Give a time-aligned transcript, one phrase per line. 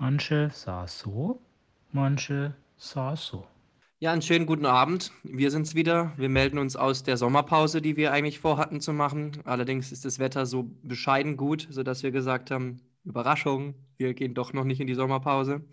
[0.00, 1.40] Manche sah so,
[1.90, 3.48] manche sah so.
[3.98, 5.10] Ja, einen schönen guten Abend.
[5.24, 6.12] Wir sind's wieder.
[6.16, 9.42] Wir melden uns aus der Sommerpause, die wir eigentlich vorhatten zu machen.
[9.44, 14.52] Allerdings ist das Wetter so bescheiden gut, sodass wir gesagt haben, Überraschung, wir gehen doch
[14.52, 15.64] noch nicht in die Sommerpause.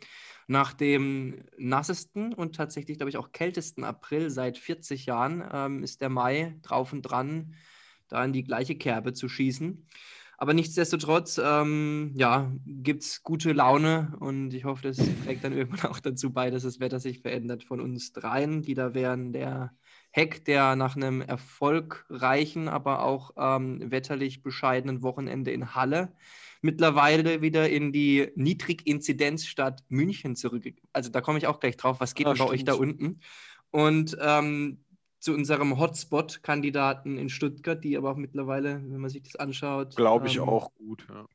[0.48, 6.02] Nach dem nassesten und tatsächlich, glaube ich, auch kältesten April seit 40 Jahren ähm, ist
[6.02, 7.54] der Mai drauf und dran,
[8.08, 9.86] da in die gleiche Kerbe zu schießen.
[10.38, 15.92] Aber nichtsdestotrotz, ähm, ja, gibt es gute Laune und ich hoffe, das trägt dann irgendwann
[15.92, 19.74] auch dazu bei, dass das Wetter sich verändert von uns dreien, die da wären der
[20.12, 26.14] Heck, der nach einem erfolgreichen, aber auch ähm, wetterlich bescheidenen Wochenende in Halle
[26.66, 30.66] mittlerweile wieder in die Niedriginzidenzstadt München zurück.
[30.92, 32.00] Also da komme ich auch gleich drauf.
[32.00, 33.20] Was geht ah, bei euch da unten?
[33.72, 34.84] Und ähm,
[35.26, 40.28] zu unserem Hotspot-Kandidaten in Stuttgart, die aber auch mittlerweile, wenn man sich das anschaut, glaube
[40.28, 41.08] ich ähm, auch gut.
[41.10, 41.26] Ja.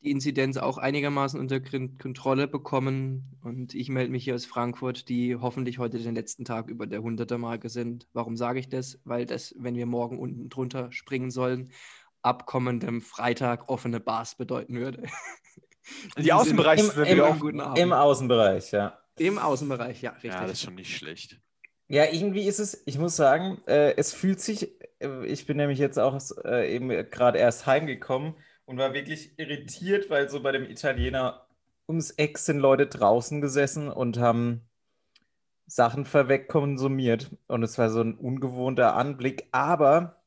[0.00, 3.36] Die Inzidenz auch einigermaßen unter Kontrolle bekommen.
[3.42, 7.00] Und ich melde mich hier aus Frankfurt, die hoffentlich heute den letzten Tag über der
[7.00, 8.08] 100er-Marke sind.
[8.14, 8.98] Warum sage ich das?
[9.04, 11.70] Weil das, wenn wir morgen unten drunter springen sollen,
[12.22, 15.02] ab kommendem Freitag offene Bars bedeuten würde.
[16.16, 18.98] Die Außenbereiche sind im, im, im Außenbereich, ja.
[19.18, 20.32] Im Außenbereich, ja, richtig.
[20.32, 21.38] Ja, das ist schon nicht schlecht.
[21.88, 25.78] Ja, irgendwie ist es, ich muss sagen, äh, es fühlt sich, äh, ich bin nämlich
[25.78, 28.34] jetzt auch äh, eben gerade erst heimgekommen
[28.66, 31.46] und war wirklich irritiert, weil so bei dem Italiener
[31.88, 34.68] ums Eck sind Leute draußen gesessen und haben
[35.66, 37.30] Sachen vorweg konsumiert.
[37.46, 40.22] Und es war so ein ungewohnter Anblick, aber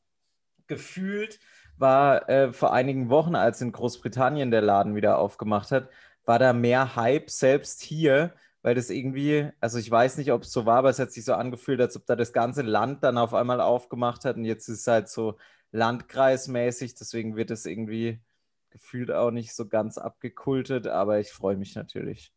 [0.68, 1.40] gefühlt
[1.78, 5.90] war äh, vor einigen Wochen, als in Großbritannien der Laden wieder aufgemacht hat,
[6.26, 10.52] war da mehr Hype selbst hier weil das irgendwie, also ich weiß nicht, ob es
[10.52, 13.18] so war, aber es hat sich so angefühlt, als ob da das ganze Land dann
[13.18, 15.38] auf einmal aufgemacht hat und jetzt ist es halt so
[15.72, 18.22] landkreismäßig, deswegen wird es irgendwie
[18.70, 22.32] gefühlt auch nicht so ganz abgekultet, aber ich freue mich natürlich.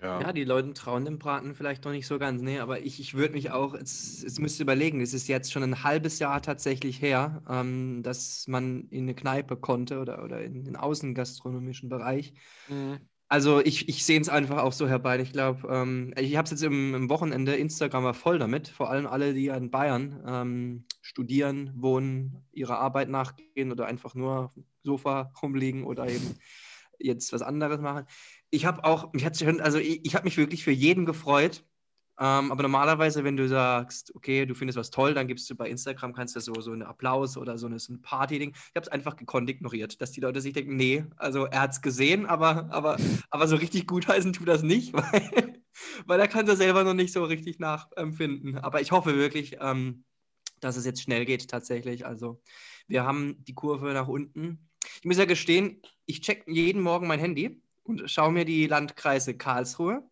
[0.00, 0.20] Ja.
[0.20, 0.32] ja.
[0.32, 2.40] die Leute trauen dem Braten vielleicht noch nicht so ganz.
[2.40, 5.52] Nee, aber ich, ich würde mich auch, jetzt, jetzt müsst ihr überlegen, es ist jetzt
[5.52, 10.42] schon ein halbes Jahr tatsächlich her, ähm, dass man in eine Kneipe konnte oder, oder
[10.42, 12.34] in den außengastronomischen Bereich.
[12.68, 13.00] Mhm.
[13.30, 15.20] Also ich, ich sehe es einfach auch so herbei.
[15.20, 18.90] Ich glaube, ähm, ich habe es jetzt im, im, Wochenende, Instagram war voll damit, vor
[18.90, 24.54] allem alle, die in Bayern ähm, studieren, wohnen, ihrer Arbeit nachgehen oder einfach nur auf
[24.54, 26.38] dem Sofa rumliegen oder eben
[26.98, 28.06] jetzt was anderes machen.
[28.48, 31.64] Ich habe auch, mich hat also ich, ich habe mich wirklich für jeden gefreut,
[32.20, 35.68] ähm, aber normalerweise, wenn du sagst, okay, du findest was toll, dann gibst du bei
[35.68, 38.50] Instagram, kannst du so, so einen Applaus oder so, ein Party-Ding.
[38.50, 41.70] Ich habe es einfach gekonnt ignoriert, dass die Leute sich denken, nee, also er hat
[41.70, 42.96] es gesehen, aber, aber,
[43.30, 45.62] aber so richtig gutheißen tut das nicht, weil,
[46.06, 48.58] weil er kann es selber noch nicht so richtig nachempfinden.
[48.58, 50.04] Aber ich hoffe wirklich, ähm,
[50.58, 52.04] dass es jetzt schnell geht tatsächlich.
[52.04, 52.42] Also
[52.88, 54.68] wir haben die Kurve nach unten.
[54.98, 59.36] Ich muss ja gestehen, ich check jeden Morgen mein Handy und schaue mir die Landkreise
[59.36, 60.02] Karlsruhe,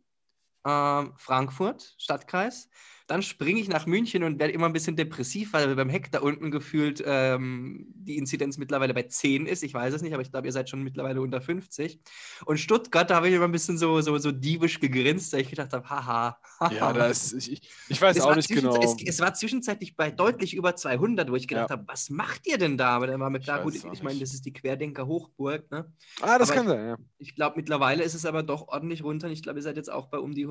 [1.16, 2.69] Frankfurt, Stadtkreis.
[3.06, 6.21] Dann springe ich nach München und werde immer ein bisschen depressiv, weil beim Heck da
[6.21, 9.62] unten gefühlt ähm, die Inzidenz mittlerweile bei 10 ist.
[9.62, 12.00] Ich weiß es nicht, aber ich glaube, ihr seid schon mittlerweile unter 50.
[12.47, 15.50] Und Stuttgart, da habe ich immer ein bisschen so, so, so diebisch gegrinst, weil ich
[15.50, 16.39] gedacht habe, haha.
[16.77, 18.81] Ja, das, ich, ich weiß es auch nicht genau.
[18.81, 21.77] Es, es, war zwischenzeitlich bei deutlich über 200, wo ich gedacht ja.
[21.77, 22.89] habe, was macht ihr denn da?
[22.97, 25.71] Aber dann war mir klar, gut, ich meine, das ist die Querdenker-Hochburg.
[25.71, 25.93] Ne?
[26.22, 26.97] Ah, das aber kann sein, ja.
[27.19, 29.28] Ich glaube, mittlerweile ist es aber doch ordentlich runter.
[29.28, 30.45] Ich glaube, ihr seid jetzt auch bei um die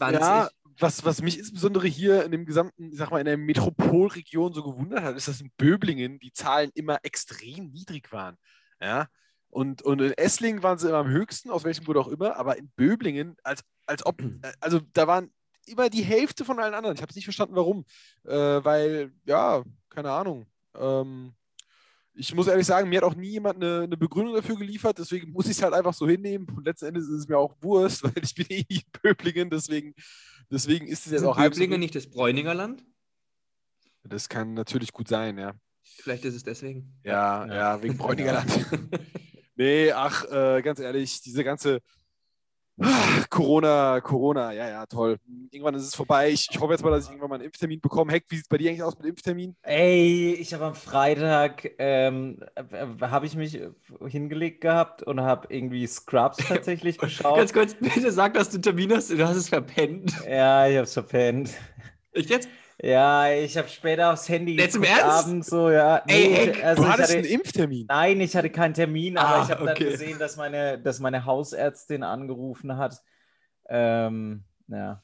[0.00, 0.20] 120.
[0.20, 0.48] Ja,
[0.78, 4.62] was, was mich insbesondere hier in dem gesamten, ich sag mal, in der Metropolregion so
[4.62, 8.36] gewundert hat, ist, dass in Böblingen die Zahlen immer extrem niedrig waren.
[8.80, 9.08] Ja.
[9.50, 12.56] Und, und in Esslingen waren sie immer am höchsten, aus welchem Grund auch immer, aber
[12.56, 15.30] in Böblingen, als, als ob, äh, also da waren
[15.66, 16.96] immer die Hälfte von allen anderen.
[16.96, 17.84] Ich habe es nicht verstanden, warum.
[18.24, 20.46] Äh, weil, ja, keine Ahnung.
[20.74, 21.34] Ähm,
[22.14, 25.32] ich muss ehrlich sagen, mir hat auch nie jemand eine, eine Begründung dafür geliefert, deswegen
[25.32, 26.46] muss ich es halt einfach so hinnehmen.
[26.54, 29.94] Und letzten Endes ist es mir auch Wurst, weil ich bin eh Böblingen, deswegen,
[30.50, 32.84] deswegen ist es jetzt auch halb Böblingen so nicht das Bräuninger Land?
[34.04, 35.54] Das kann natürlich gut sein, ja.
[35.82, 36.98] Vielleicht ist es deswegen.
[37.04, 38.66] Ja, ja, ja wegen Bräuninger Land.
[39.54, 41.80] nee, ach, äh, ganz ehrlich, diese ganze
[43.30, 45.16] Corona, Corona, ja, ja, toll.
[45.50, 46.30] Irgendwann ist es vorbei.
[46.30, 48.12] Ich, ich hoffe jetzt mal, dass ich irgendwann mal einen Impftermin bekomme.
[48.12, 49.56] Heck, wie sieht es bei dir eigentlich aus mit Impftermin?
[49.62, 52.38] Ey, ich habe am Freitag, ähm,
[53.00, 53.60] habe ich mich
[54.06, 57.36] hingelegt gehabt und habe irgendwie Scrubs tatsächlich geschaut.
[57.36, 59.10] Ganz kurz, bitte sag, dass du einen Termin hast.
[59.10, 60.12] Du hast es verpennt.
[60.28, 61.50] Ja, ich habe es verpennt.
[62.12, 62.48] Ich jetzt?
[62.80, 65.04] Ja, ich habe später aufs Handy Jetzt im Ernst?
[65.04, 66.02] abends so, ja.
[66.06, 67.86] Nee, Ey, Heck, also du hattest hatte, einen Impftermin?
[67.88, 69.74] Nein, ich hatte keinen Termin, aber ah, ich habe okay.
[69.84, 73.00] dann gesehen, dass meine, dass meine Hausärztin angerufen hat.
[73.68, 75.02] Ähm, ja.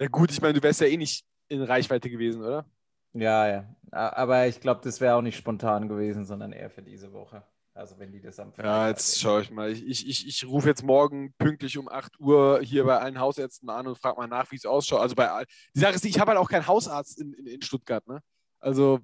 [0.00, 2.64] Ja gut, ich meine, du wärst ja eh nicht in Reichweite gewesen, oder?
[3.12, 3.64] Ja, ja.
[3.90, 7.42] Aber ich glaube, das wäre auch nicht spontan gewesen, sondern eher für diese Woche.
[7.78, 9.20] Also wenn die das am Ja, Freitag jetzt sehen.
[9.20, 9.70] schaue ich mal.
[9.70, 13.70] Ich, ich, ich, ich rufe jetzt morgen pünktlich um 8 Uhr hier bei allen Hausärzten
[13.70, 15.00] an und frage mal nach, wie es ausschaut.
[15.00, 15.44] Also bei
[15.74, 18.20] die Sache ist, ich habe halt auch keinen Hausarzt in, in, in Stuttgart, ne?
[18.60, 19.00] Also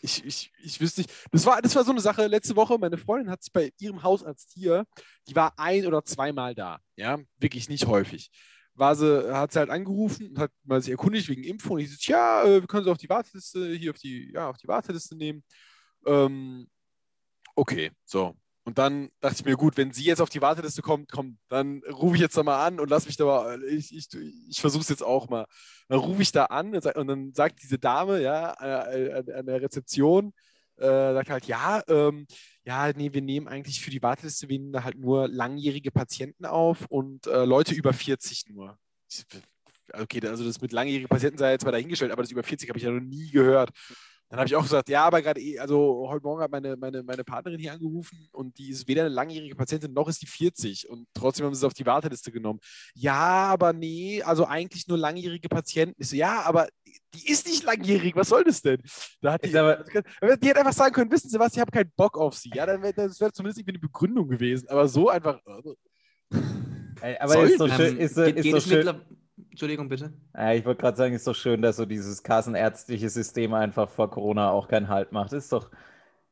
[0.00, 1.12] ich, ich, ich wüsste nicht.
[1.32, 2.78] Das war, das war so eine Sache letzte Woche.
[2.78, 4.86] Meine Freundin hat sich bei ihrem Hausarzt hier,
[5.28, 6.80] die war ein oder zweimal da.
[6.96, 8.30] Ja, wirklich nicht häufig.
[8.74, 11.72] War sie, hat sie halt angerufen und hat mal sich erkundigt wegen Impfung.
[11.76, 14.48] Und ich so, ja, äh, wir können sie auf die Warteliste, hier auf die, ja,
[14.50, 15.42] auf die Warteliste nehmen.
[16.06, 16.68] Ähm,
[17.56, 18.36] okay, so.
[18.64, 21.82] Und dann dachte ich mir, gut, wenn sie jetzt auf die Warteliste kommt, komm, dann
[21.88, 24.08] rufe ich jetzt da mal an und lass mich da mal, ich, ich,
[24.48, 25.46] ich versuche es jetzt auch mal.
[25.88, 29.46] Dann rufe ich da an und, sag, und dann sagt diese Dame, ja, an, an
[29.46, 30.32] der Rezeption,
[30.78, 32.26] äh, sagt halt, ja, ähm,
[32.64, 36.44] ja, nee, wir nehmen eigentlich für die Warteliste, wir nehmen da halt nur langjährige Patienten
[36.44, 38.76] auf und äh, Leute über 40 nur.
[39.92, 42.78] Okay, also das mit langjährigen Patienten sei jetzt mal dahingestellt, aber das über 40 habe
[42.78, 43.70] ich ja noch nie gehört.
[44.28, 47.02] Dann habe ich auch gesagt, ja, aber gerade eh, also heute Morgen hat meine, meine,
[47.04, 50.88] meine Partnerin hier angerufen und die ist weder eine langjährige Patientin noch ist die 40
[50.88, 52.58] und trotzdem haben sie es auf die Warteliste genommen.
[52.94, 53.14] Ja,
[53.46, 55.94] aber nee, also eigentlich nur langjährige Patienten.
[56.02, 56.66] Ich so, ja, aber
[57.14, 58.82] die ist nicht langjährig, was soll das denn?
[59.20, 61.92] Da hat die, aber- die hätte einfach sagen können, wissen Sie was, ich habe keinen
[61.96, 62.50] Bock auf Sie.
[62.52, 65.38] Ja, dann wäre das wäre zumindest irgendwie eine Begründung gewesen, aber so einfach.
[65.46, 66.36] äh,
[67.00, 69.00] Ey, Aber Soll ist so Ähm, schön, ist so, geht, ist geht so es schön.
[69.56, 70.12] Entschuldigung, bitte.
[70.34, 74.10] Ja, ich wollte gerade sagen, ist doch schön, dass so dieses kassenärztliche System einfach vor
[74.10, 75.32] Corona auch keinen Halt macht.
[75.32, 75.70] Ist doch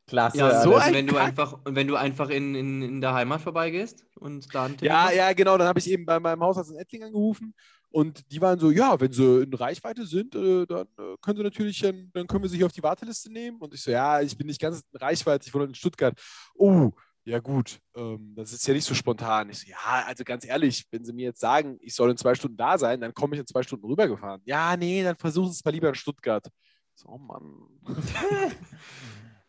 [0.06, 0.37] klasse.
[0.37, 4.05] Ja, so ein wenn du einfach, wenn du einfach in, in, in der Heimat vorbeigehst
[4.17, 5.15] und da Ja, hast.
[5.15, 5.56] ja, genau.
[5.56, 7.55] Dann habe ich eben bei meinem Hausarzt in Ettling angerufen
[7.91, 11.43] und die waren so, ja, wenn sie in Reichweite sind, äh, dann äh, können sie
[11.44, 13.56] natürlich, dann, dann können wir sie hier auf die Warteliste nehmen.
[13.59, 16.21] Und ich so, ja, ich bin nicht ganz in Reichweite, ich wohne in Stuttgart.
[16.55, 16.91] Oh,
[17.25, 19.49] ja gut, ähm, das ist ja nicht so spontan.
[19.50, 22.35] Ich so, ja, also ganz ehrlich, wenn sie mir jetzt sagen, ich soll in zwei
[22.35, 24.43] Stunden da sein, dann komme ich in zwei Stunden rübergefahren.
[24.44, 26.47] Ja, nee, dann versuchen sie es mal lieber in Stuttgart.
[26.94, 27.69] So, oh Mann.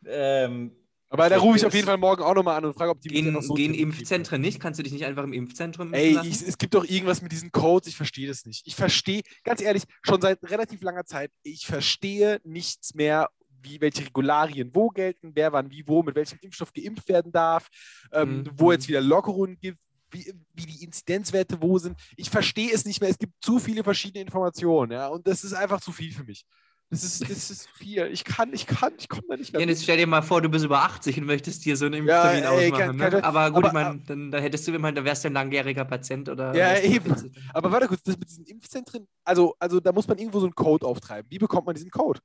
[0.08, 0.72] Ähm,
[1.10, 3.10] Aber da rufe ich auf jeden Fall morgen auch nochmal an und frage, ob die
[3.10, 3.74] Gehen, so gehen.
[3.74, 4.60] Impfzentren nicht?
[4.60, 7.52] Kannst du dich nicht einfach im Impfzentrum Ey, ich, es gibt doch irgendwas mit diesen
[7.52, 8.68] Codes, ich verstehe das nicht.
[8.68, 13.30] Ich verstehe, ganz ehrlich, schon seit relativ langer Zeit, ich verstehe nichts mehr,
[13.66, 17.68] wie welche Regularien wo gelten, wer wann wie wo, mit welchem Impfstoff geimpft werden darf,
[18.14, 18.52] ähm, Mhm.
[18.56, 19.80] wo jetzt wieder Lockerungen gibt,
[20.12, 21.98] wie, wie die Inzidenzwerte wo sind.
[22.16, 23.10] Ich verstehe es nicht mehr.
[23.10, 26.46] Es gibt zu viele verschiedene Informationen, ja, und das ist einfach zu viel für mich.
[26.92, 28.06] Das ist, das ist zu viel.
[28.12, 29.60] Ich kann, ich kann, ich komme da nicht mehr.
[29.60, 32.06] Ja, jetzt stell dir mal vor, du bist über 80 und möchtest dir so einen
[32.06, 32.86] Ja, Impftermin ey, ausmachen.
[32.86, 33.10] kann- ne?
[33.10, 35.34] kann- aber gut, aber- ich meine, dann, dann hättest du immer, dann wärst du ein
[35.34, 36.56] langjähriger Patient oder.
[36.56, 37.06] Ja, eben.
[37.06, 37.32] 40.
[37.56, 40.54] Aber warte kurz, das mit diesen Impfzentren, also, also da muss man irgendwo so einen
[40.54, 41.30] Code auftreiben.
[41.32, 42.20] Wie bekommt man diesen Code?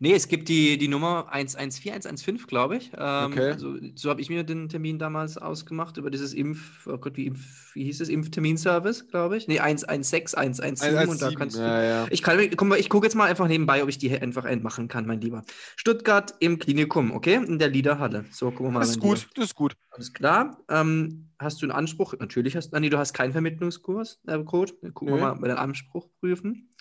[0.00, 2.90] Nee, es gibt die, die Nummer 114, 115, glaube ich.
[2.96, 3.52] Ähm, Okay.
[3.52, 7.26] Also, so habe ich mir den Termin damals ausgemacht über dieses Impf, oh Gott, wie,
[7.26, 8.08] Impf, wie hieß es?
[8.08, 9.48] Impfterminservice, glaube ich.
[9.48, 11.60] Nee, 116, 117 und da 117, kannst du.
[11.60, 12.06] ja, ja.
[12.10, 12.36] Ich, kann,
[12.68, 15.42] mal, ich gucke jetzt mal einfach nebenbei, ob ich die einfach entmachen kann, mein Lieber.
[15.76, 17.36] Stuttgart im Klinikum, okay?
[17.36, 18.24] In der Liederhalle.
[18.30, 18.80] So, gucken wir mal.
[18.80, 19.30] Das ist gut, Lieber.
[19.36, 19.76] das ist gut.
[19.90, 20.58] Alles klar.
[20.68, 22.14] Ähm, hast du einen Anspruch?
[22.18, 22.80] Natürlich hast du.
[22.80, 24.72] Nee, du hast keinen Vermittlungskurs, äh, Code.
[24.92, 25.20] Gucken Nö.
[25.20, 26.74] wir mal bei den Anspruch prüfen.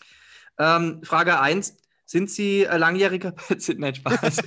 [0.59, 1.77] Ähm, Frage 1.
[2.05, 3.79] Sind Sie äh, langjähriger Patient?
[3.79, 4.37] Nein, Spaß.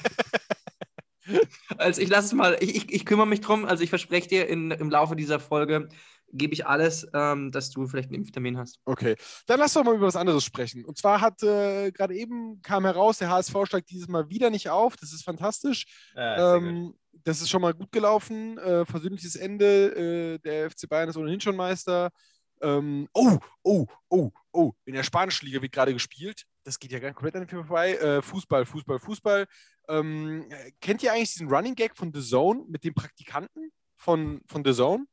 [1.78, 3.64] also ich lasse es mal, ich, ich, ich kümmere mich drum.
[3.64, 5.88] Also ich verspreche dir, in, im Laufe dieser Folge
[6.32, 8.80] gebe ich alles, ähm, dass du vielleicht einen Impftermin hast.
[8.84, 9.16] Okay,
[9.46, 10.84] dann lass doch mal über was anderes sprechen.
[10.84, 14.68] Und zwar hat äh, gerade eben kam heraus, der HSV steigt dieses Mal wieder nicht
[14.68, 14.96] auf.
[14.96, 15.86] Das ist fantastisch.
[16.14, 16.56] ja.
[16.56, 16.94] Ähm,
[17.24, 18.56] das ist schon mal gut gelaufen.
[18.58, 20.36] Äh, versöhnliches Ende.
[20.36, 22.10] Äh, der FC Bayern ist ohnehin schon Meister.
[22.60, 24.72] Ähm, oh, oh, oh, oh.
[24.84, 26.44] In der spanischen Liga wird gerade gespielt.
[26.66, 27.94] Das geht ja gar nicht komplett an mir vorbei.
[27.94, 29.46] Äh, Fußball, Fußball, Fußball.
[29.88, 34.40] Ähm, äh, kennt ihr eigentlich diesen Running Gag von The Zone mit dem Praktikanten von,
[34.46, 35.06] von The Zone?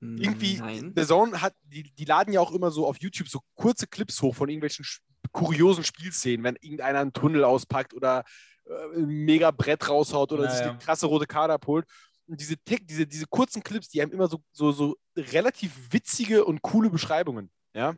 [0.00, 0.92] irgendwie, Nein.
[0.96, 4.20] The Zone hat, die, die laden ja auch immer so auf YouTube so kurze Clips
[4.20, 4.84] hoch von irgendwelchen
[5.30, 8.24] kuriosen Spielszenen, wenn irgendeiner einen Tunnel auspackt oder
[8.64, 11.86] äh, ein mega Brett raushaut oder Ja, sich eine krasse rote Karte abholt.
[12.26, 16.44] Und diese, Tick, diese, diese kurzen Clips, die haben immer so, so, so relativ witzige
[16.44, 17.50] und coole Beschreibungen.
[17.72, 17.94] Ja.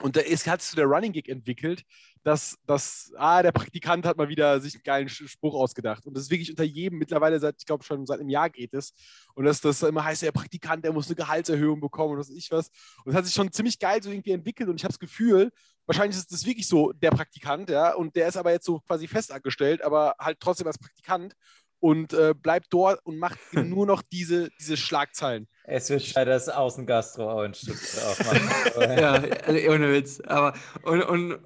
[0.00, 1.84] Und da ist, hat sich so der Running Gig entwickelt,
[2.22, 6.06] dass, dass ah, der Praktikant hat mal wieder sich einen geilen Spruch ausgedacht.
[6.06, 8.72] Und das ist wirklich unter jedem, mittlerweile seit, ich glaube, schon seit einem Jahr geht
[8.74, 8.94] es.
[9.34, 12.36] Und dass das immer heißt, der Praktikant, der muss eine Gehaltserhöhung bekommen und was weiß
[12.36, 12.68] ich was.
[13.04, 14.68] Und das hat sich schon ziemlich geil so irgendwie entwickelt.
[14.68, 15.52] Und ich habe das Gefühl,
[15.86, 17.94] wahrscheinlich ist das wirklich so der Praktikant, ja.
[17.94, 21.34] Und der ist aber jetzt so quasi festangestellt, aber halt trotzdem als Praktikant
[21.82, 25.48] und äh, bleibt dort und macht nur noch diese, diese Schlagzeilen.
[25.64, 28.98] Es wird Zeit, das Außengastro auch in Stuttgart aufmachen.
[28.98, 30.20] ja, also ohne Witz.
[30.26, 31.38] Aber und, und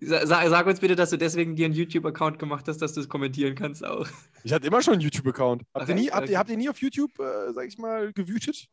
[0.00, 3.08] sag, sag uns bitte, dass du deswegen dir einen YouTube-Account gemacht hast, dass du es
[3.08, 4.06] kommentieren kannst auch.
[4.44, 5.62] Ich hatte immer schon einen YouTube-Account.
[5.74, 6.12] Habt, Ach, ihr nie- echt?
[6.14, 6.36] habt, ihr, Okay.
[6.36, 8.68] habt ihr nie auf YouTube, äh, sag ich mal, gewütet?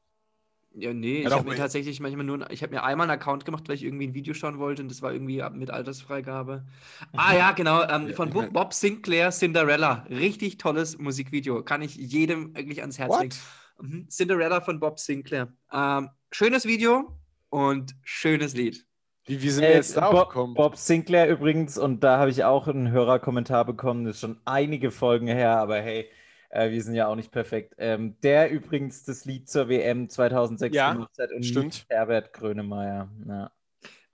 [0.75, 3.19] Ja, nee, ich Ja, doch, habe mir tatsächlich manchmal nur, ich habe mir einmal einen
[3.19, 6.65] Account gemacht, weil ich irgendwie ein Video schauen wollte und das war irgendwie mit Altersfreigabe.
[7.13, 10.07] Ah ja, genau, ähm, Ja, von ich Bob, mein- Bob Sinclair, Cinderella.
[10.09, 11.63] Richtig tolles Musikvideo.
[11.63, 13.21] Kann ich jedem wirklich ans Herz What?
[13.21, 13.35] legen.
[13.81, 14.09] Mhm.
[14.09, 15.53] Cinderella von Bob Sinclair.
[15.71, 18.85] Ähm, schönes Video und schönes Lied.
[19.25, 20.53] Wie, wie sind wir Äh, jetzt da Bob, gekommen?
[20.55, 24.89] Bob Sinclair übrigens, und da habe ich auch einen Hörerkommentar bekommen, das ist schon einige
[24.91, 26.09] Folgen her, aber hey,
[26.53, 27.73] äh, wir sind ja auch nicht perfekt.
[27.77, 31.65] Ähm, der übrigens das Lied zur WM 2006 Ja, gemacht hat und stimmt.
[31.65, 33.09] nicht Herbert Grönemeyer.
[33.27, 33.51] Ja.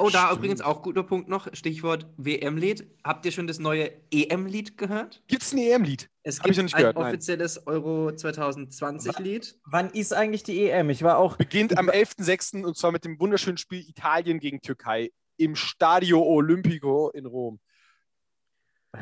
[0.02, 0.38] Oh, da Stimmt.
[0.38, 2.88] übrigens auch guter Punkt noch, Stichwort WM-Lied.
[3.04, 5.22] Habt ihr schon das neue EM-Lied gehört?
[5.28, 6.10] Gibt es ein EM-Lied?
[6.24, 7.08] Es Hab ich gibt noch nicht ein gehört, nein.
[7.08, 9.60] offizielles Euro 2020-Lied.
[9.66, 10.90] Wann ist eigentlich die EM?
[10.90, 11.36] Ich war auch.
[11.36, 12.64] Beginnt am 11.06.
[12.64, 17.60] und zwar mit dem wunderschönen Spiel Italien gegen Türkei im Stadio Olimpico in Rom.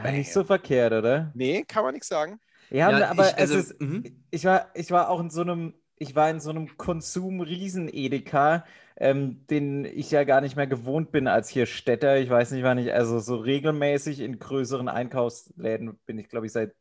[0.03, 1.31] Nicht so verkehrt, oder?
[1.35, 2.39] Nee, kann man nichts sagen.
[2.69, 4.13] Ja, Ja, aber ich- also, es ist, mhm.
[4.31, 8.65] ich war, ich war auch in so einem, ich war in so einem Konsum-Riesen-Edeka,
[8.97, 12.17] ähm, den ich ja gar nicht mehr gewohnt bin als hier Städter.
[12.19, 16.51] Ich weiß nicht, wann ich, also so regelmäßig in größeren Einkaufsläden bin ich, glaube ich,
[16.51, 16.75] seit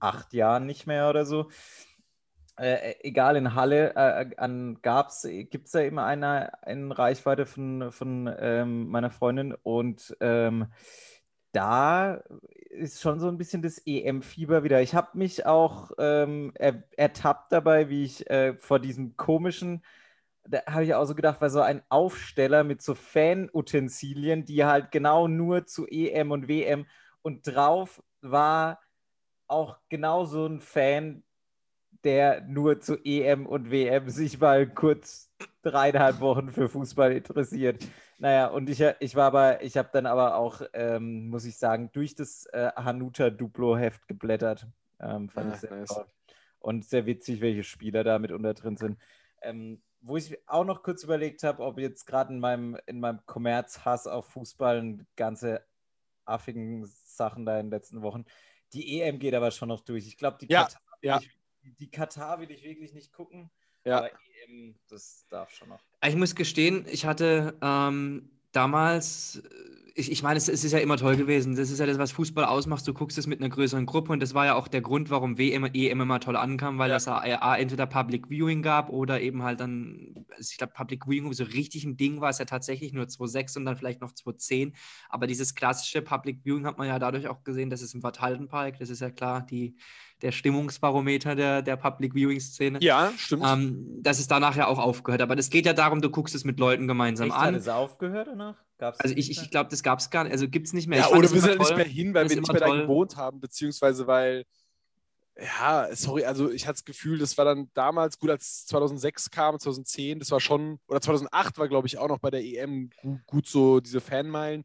[0.00, 1.50] acht Jahren nicht mehr oder so.
[2.58, 7.92] Äh, egal, in Halle äh, an gab's, gibt es ja immer eine in Reichweite von,
[7.92, 10.66] von ähm, meiner Freundin und ähm,
[11.52, 12.22] da
[12.70, 14.82] ist schon so ein bisschen das EM-Fieber wieder.
[14.82, 19.82] Ich habe mich auch ähm, er, ertappt dabei, wie ich äh, vor diesem komischen,
[20.48, 24.90] da habe ich auch so gedacht, war so ein Aufsteller mit so Fan-Utensilien, die halt
[24.90, 26.86] genau nur zu EM und WM
[27.22, 28.80] und drauf war
[29.48, 31.24] auch genau so ein Fan,
[32.04, 35.30] der nur zu EM und WM sich mal kurz
[35.62, 37.84] dreieinhalb Wochen für Fußball interessiert.
[38.18, 41.90] Naja, und ich, ich war aber, ich habe dann aber auch, ähm, muss ich sagen,
[41.92, 44.66] durch das äh, Hanuta Duplo-Heft geblättert.
[45.00, 45.88] Ähm, fand Ah, ich sehr nice.
[45.88, 46.06] toll.
[46.58, 48.98] Und sehr witzig, welche Spieler da mit unter drin sind.
[49.42, 53.24] Ähm, wo ich auch noch kurz überlegt habe, ob jetzt gerade in meinem, in meinem
[53.26, 55.66] Kommerzhass auf Fußball und ganze
[56.24, 58.24] affigen Sachen da in den letzten Wochen,
[58.72, 60.06] die EM geht aber schon noch durch.
[60.06, 61.18] Ich glaube, die, Ja, Katar will ja.
[61.18, 61.30] ich-
[61.78, 63.50] die, Katar will ich wirklich nicht gucken.
[63.84, 63.98] Ja.
[63.98, 64.10] Aber
[64.88, 65.80] das darf schon noch.
[66.04, 69.42] Ich muss gestehen, ich hatte ähm, damals,
[69.98, 71.56] ich, ich meine, es, es ist ja immer toll gewesen.
[71.56, 72.86] Das ist ja das, was Fußball ausmacht.
[72.86, 75.38] Du guckst es mit einer größeren Gruppe und das war ja auch der Grund, warum
[75.38, 76.96] WM EM immer toll ankam, weil Ja.
[76.96, 81.06] das ja A, entweder Public Viewing gab oder eben halt dann, also ich glaube, Public
[81.06, 84.12] Viewing so richtig ein Ding war es ja tatsächlich nur 2006 und dann vielleicht noch
[84.12, 84.74] 2010.
[85.08, 88.78] Aber dieses klassische Public Viewing hat man ja dadurch auch gesehen, das ist im Vertaltenpark,
[88.78, 89.76] das ist ja klar die,
[90.20, 92.80] der Stimmungsbarometer der, der Public Viewing-Szene.
[92.82, 93.44] Ja, stimmt.
[93.46, 95.22] Ähm, dass es danach ja auch aufgehört.
[95.22, 97.54] Aber das geht ja darum, du guckst es mit Leuten gemeinsam Echt, hat an.
[97.54, 98.56] es aufgehört danach?
[98.78, 100.32] Gab's Also ich, ich, glaube, das gab es gar nicht.
[100.32, 100.98] Also gibt es nicht mehr.
[100.98, 102.82] ja, oder wir sind halt nicht mehr hin, weil wir nicht immer mehr da toll.
[102.82, 104.44] gewohnt haben, beziehungsweise weil,
[105.38, 109.58] ja, sorry, also ich hatte das Gefühl, das war dann damals, gut, als 2006 kam,
[109.58, 113.26] 2010, das war schon, oder 2008 war, glaube ich, auch noch bei der EM gut,
[113.26, 114.64] gut so diese Fanmeilen.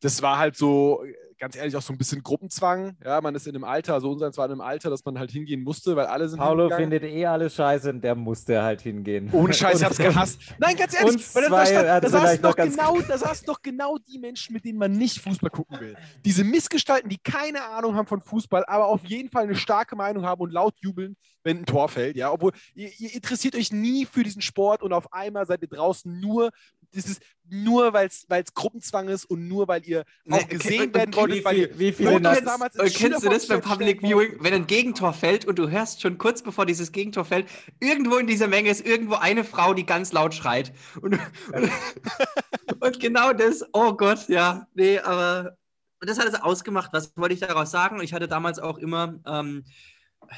[0.00, 1.04] Das war halt so,
[1.38, 2.96] ganz ehrlich, auch so ein bisschen Gruppenzwang.
[3.04, 5.30] Ja, man ist in einem Alter, also unseres war in einem Alter, dass man halt
[5.30, 9.30] hingehen musste, weil alle sind Paulo findet eh alles scheiße und der musste halt hingehen.
[9.32, 10.40] Ohne Scheiß, ich hab's gehasst.
[10.58, 13.46] Nein, ganz ehrlich, uns weil da, zwei da, hat da, saßen doch genau, da saßen
[13.46, 15.96] doch genau die Menschen, mit denen man nicht Fußball gucken will.
[16.24, 20.24] Diese Missgestalten, die keine Ahnung haben von Fußball, aber auf jeden Fall eine starke Meinung
[20.24, 22.16] haben und laut jubeln, wenn ein Tor fällt.
[22.16, 25.68] Ja, obwohl ihr, ihr interessiert euch nie für diesen Sport und auf einmal seid ihr
[25.68, 26.50] draußen nur.
[26.92, 31.38] Das ist nur, weil es Gruppenzwang ist und nur, weil ihr auch gesehen werden wolltet,
[31.40, 34.00] wie weil ihr viel- wie viele Naz- damals kennst du das beim Public?
[34.00, 37.46] Viewing, wenn ein Gegentor fällt und du hörst schon kurz bevor dieses Gegentor fällt,
[37.80, 40.72] irgendwo in dieser Menge ist irgendwo eine Frau, die ganz laut schreit.
[41.00, 41.18] Und,
[41.52, 41.70] und,
[42.80, 45.56] und genau das, oh Gott, ja, nee, aber
[46.00, 46.92] und das hat es ausgemacht.
[46.92, 48.00] Was wollte ich daraus sagen?
[48.00, 49.64] Ich hatte damals auch immer, ähm,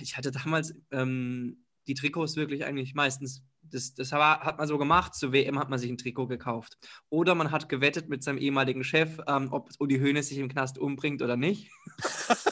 [0.01, 5.15] ich hatte damals ähm, die Trikots wirklich eigentlich meistens, das, das hat man so gemacht,
[5.15, 6.79] zur WM hat man sich ein Trikot gekauft.
[7.09, 10.79] Oder man hat gewettet mit seinem ehemaligen Chef, ähm, ob Uli Hoeneß sich im Knast
[10.79, 11.71] umbringt oder nicht.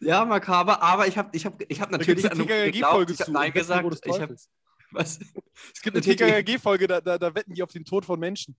[0.00, 3.10] Ja, makaber, aber ich habe ich hab, ich hab natürlich an geglaubt.
[3.10, 3.32] Ich habe zu.
[3.32, 4.00] Nein gesagt.
[4.04, 4.30] Ich hab,
[4.90, 5.18] was?
[5.74, 8.56] Es gibt eine TKKG-Folge, da, da, da wetten die auf den Tod von Menschen.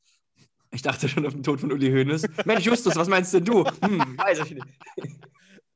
[0.72, 2.28] Ich dachte schon auf den Tod von Uli Hoeneß.
[2.46, 3.64] Mensch, Justus, was meinst denn du?
[3.64, 4.66] Hm, weiß ich nicht.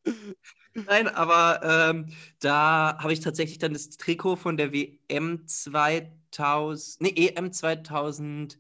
[0.88, 2.08] Nein, aber ähm,
[2.40, 8.60] da habe ich tatsächlich dann das Trikot von der WM 2000, nee, EM 2000.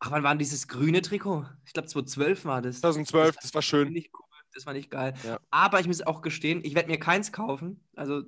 [0.00, 1.46] Ach, wann war denn dieses grüne Trikot?
[1.64, 2.80] Ich glaube 2012 war das.
[2.80, 3.86] 2012, das war Das schön.
[3.86, 5.14] war nicht cool, das war nicht geil.
[5.22, 5.38] Ja.
[5.50, 7.80] Aber ich muss auch gestehen, ich werde mir keins kaufen.
[7.96, 8.22] Also,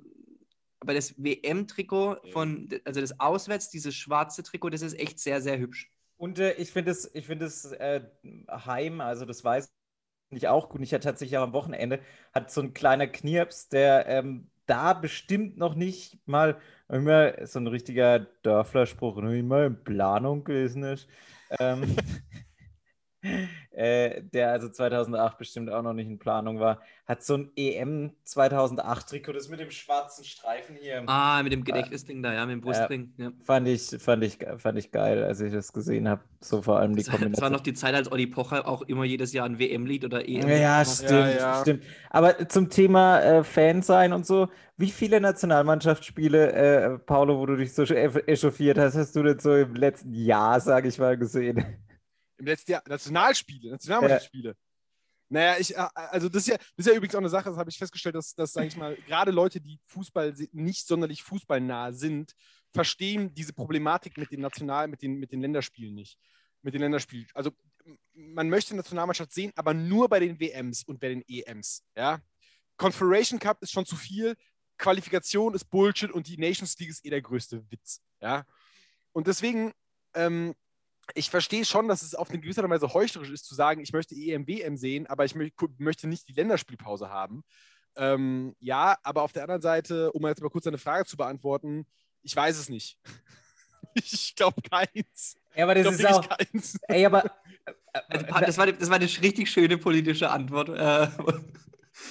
[0.79, 5.57] aber das WM-Trikot von, also das Auswärts, dieses schwarze Trikot, das ist echt sehr, sehr
[5.59, 5.91] hübsch.
[6.17, 8.01] Und äh, ich finde es, ich finde es äh,
[8.49, 9.43] Heim, also das
[10.31, 10.81] weiß ich auch gut.
[10.81, 11.99] Ich hatte tatsächlich auch am Wochenende,
[12.33, 17.67] hat so ein kleiner Knirps, der ähm, da bestimmt noch nicht mal immer so ein
[17.67, 21.07] richtiger Dörflerspruch, noch immer in Planung gewesen ist.
[21.59, 21.95] Ähm,
[23.71, 28.11] äh, der also 2008 bestimmt auch noch nicht in Planung war, hat so ein EM
[28.23, 31.03] 2008 Trikot, das mit dem schwarzen Streifen hier.
[31.07, 33.13] Ah, mit dem Gedächtnisding da, ja, mit dem Brustring.
[33.17, 33.31] Ja.
[33.43, 36.21] Fand ich, fand, ich, fand ich geil, als ich das gesehen habe.
[36.41, 37.51] So vor allem die Das, war- das war Kombination.
[37.53, 40.47] noch die Zeit, als Olli Pocher auch immer jedes Jahr ein WM-Lied oder EM.
[40.49, 40.87] Ja, gemacht hat.
[40.95, 41.61] stimmt, Ja, ja.
[41.61, 41.83] stimmt.
[42.09, 47.55] Aber zum Thema äh, Fan sein und so, wie viele Nationalmannschaftsspiele, äh, Paolo, wo du
[47.55, 51.63] dich so echauffiert hast, hast du denn so im letzten Jahr, sage ich mal, gesehen?
[52.37, 54.55] Im letzten Jahr Nationalspiele, Nationalmannschaftsspiele.
[55.29, 57.57] Naja, ich, äh, also das ist, ja, das ist ja übrigens auch eine Sache, das
[57.57, 61.91] habe ich festgestellt, dass, dass sage ich mal, gerade Leute, die Fußball nicht sonderlich fußballnah
[61.91, 62.33] sind,
[62.71, 66.17] verstehen diese Problematik mit den National, mit den, mit den Länderspielen nicht.
[66.61, 67.27] Mit den Länderspielen.
[67.33, 67.51] Also
[68.13, 71.83] man möchte Nationalmannschaft sehen, aber nur bei den WMs und bei den EMs.
[71.95, 72.19] Ja?
[72.77, 74.35] Confederation Cup ist schon zu viel,
[74.77, 78.01] Qualifikation ist Bullshit und die Nations League ist eh der größte Witz.
[78.21, 78.45] Ja?
[79.11, 79.73] Und deswegen,
[80.13, 80.53] ähm,
[81.15, 83.81] ich verstehe schon, dass es auf eine gewisse Art und Weise heuchlerisch ist, zu sagen,
[83.81, 87.43] ich möchte EM, WM sehen, aber ich mö möchte nicht die Länderspielpause haben.
[87.95, 91.87] Ähm, ja, aber auf der anderen Seite, um jetzt mal kurz eine Frage zu beantworten,
[92.21, 92.97] ich weiß es nicht.
[93.95, 95.35] ich glaube keins.
[95.55, 96.37] Ja, aber Ich das glaube ist wirklich auch.
[96.37, 96.77] keins.
[96.87, 97.31] Ey, aber.
[98.09, 100.69] Also, Das war, das war eine richtig schöne politische Antwort.
[100.69, 101.07] Äh,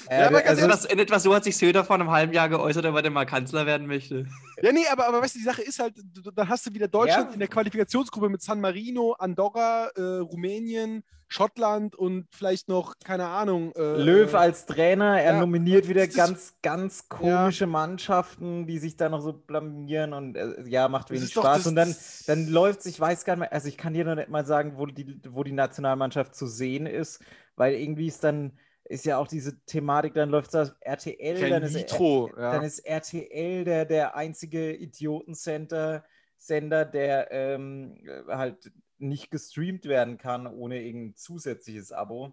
[0.08, 2.32] Äh, Ja, aber ganz also, etwas, in etwa so hat sich Söder vor einem halben
[2.32, 4.26] Jahr geäußert, ob er denn mal Kanzler werden möchte.
[4.62, 5.94] Ja, nee, aber, aber weißt du, die Sache ist halt,
[6.34, 7.32] dann hast du wieder Deutschland Ja.
[7.34, 13.72] in der Qualifikationsgruppe mit San Marino, Andorra, äh, Rumänien, Schottland und vielleicht noch, keine Ahnung.
[13.76, 18.78] Äh, Löw äh, als Trainer, er ja, nominiert wieder das ganz, ganz komische Mannschaften, die
[18.78, 21.58] sich da noch so blamieren und äh, ja, macht Das wenig doch Spaß.
[21.58, 21.94] das- und dann,
[22.26, 24.46] dann läuft es, ich weiß gar nicht mehr, also ich kann dir noch nicht mal
[24.46, 27.20] sagen, wo die, wo die Nationalmannschaft zu sehen ist,
[27.56, 28.52] weil irgendwie ist dann,
[28.88, 32.52] ist ja auch diese Thematik, dann läuft es auf RTL, kein dann ist, Nitro, ja.
[32.52, 36.04] dann ist RTL der, der einzige Idiotensender,
[36.36, 42.32] Sender, der ähm, halt nicht gestreamt werden kann ohne irgendein zusätzliches Abo.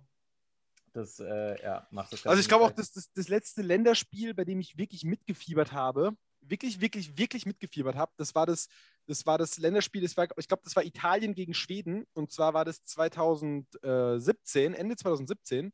[0.94, 4.46] Das äh, ja, macht das Also ich glaube auch, dass das, das letzte Länderspiel, bei
[4.46, 8.68] dem ich wirklich mitgefiebert habe, wirklich, wirklich, wirklich mitgefiebert habe, das war das,
[9.08, 12.54] das war das Länderspiel, das war, ich glaube, das war Italien gegen Schweden und zwar
[12.54, 15.74] war das 2017, Ende 2017,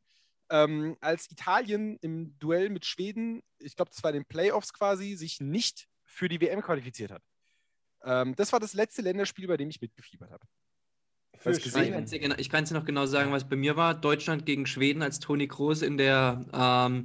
[0.50, 5.14] ähm, als Italien im Duell mit Schweden, ich glaube, das war in den Playoffs quasi,
[5.14, 7.22] sich nicht für die WM qualifiziert hat.
[8.02, 10.44] Ähm, das war das letzte Länderspiel, bei dem ich mitgefiebert habe.
[11.42, 12.34] Gesehen?
[12.38, 13.94] Ich kann es dir noch genau sagen, was bei mir war.
[13.94, 17.04] Deutschland gegen Schweden, als Toni Kroos in der ähm,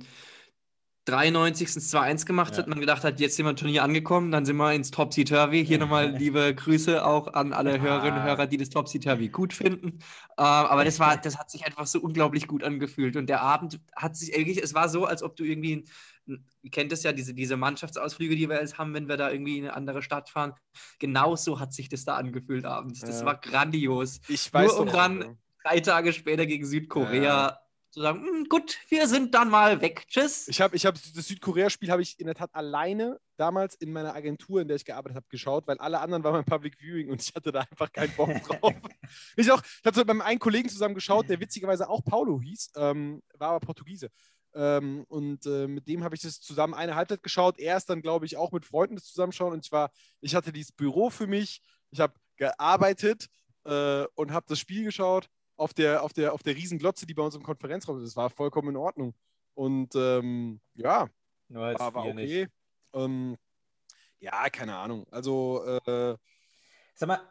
[1.05, 1.67] 93.
[1.69, 2.59] 2-1 gemacht Ja.
[2.59, 2.67] hat.
[2.67, 5.65] Man gedacht hat, jetzt sind wir im Turnier angekommen, dann sind wir ins Topsy-Turvy.
[5.65, 7.81] Hier nochmal liebe Grüße auch an alle Ja.
[7.81, 9.87] Hörerinnen und Hörer, die das Topsy-Turvy gut finden.
[9.87, 9.99] Ähm,
[10.37, 13.15] aber das war, das hat sich einfach so unglaublich gut angefühlt.
[13.15, 15.85] Und der Abend hat sich irgendwie, es war so, als ob du irgendwie,
[16.25, 19.59] ihr kennt es ja, diese, diese Mannschaftsausflüge, die wir jetzt haben, wenn wir da irgendwie
[19.59, 20.53] in eine andere Stadt fahren.
[20.99, 23.01] Genauso hat sich das da angefühlt abends.
[23.01, 23.25] Das Ja.
[23.27, 27.59] war grandios Ich weiß Nur um dann- drei Tage später gegen Südkorea Ja.
[27.95, 30.05] Zu sagen, "Hm, gut, wir sind dann mal weg.
[30.09, 30.49] Tschüss.
[30.49, 34.13] Ich habe ich hab, das Südkorea-Spiel habe ich in der Tat alleine damals in meiner
[34.13, 37.21] Agentur, in der ich gearbeitet habe, geschaut, weil alle anderen waren beim Public Viewing und
[37.21, 38.73] ich hatte da einfach keinen Bock drauf.
[39.37, 42.41] ich auch, ich habe so mit meinem einen Kollegen zusammen geschaut, der witzigerweise auch Paulo
[42.41, 44.09] hieß, ähm, war aber Portugiese.
[44.53, 47.59] Ähm, und äh, mit dem habe ich das zusammen eine Halbzeit geschaut.
[47.59, 49.53] Er ist dann, glaube ich, auch mit Freunden das zusammenschauen.
[49.53, 53.27] Und ich war, ich hatte dieses Büro für mich, ich habe gearbeitet
[53.63, 57.13] äh, und habe das Spiel geschaut auf der, auf, der, auf der riesen Glotze, die
[57.13, 58.05] bei uns im Konferenzraum ist.
[58.09, 59.13] Das war vollkommen in Ordnung.
[59.53, 61.09] Und ähm, ja,
[61.49, 62.47] war, war okay.
[62.93, 63.37] Ähm,
[64.19, 65.05] ja, keine Ahnung.
[65.11, 66.15] Also, äh,
[66.97, 67.21] Sag mal,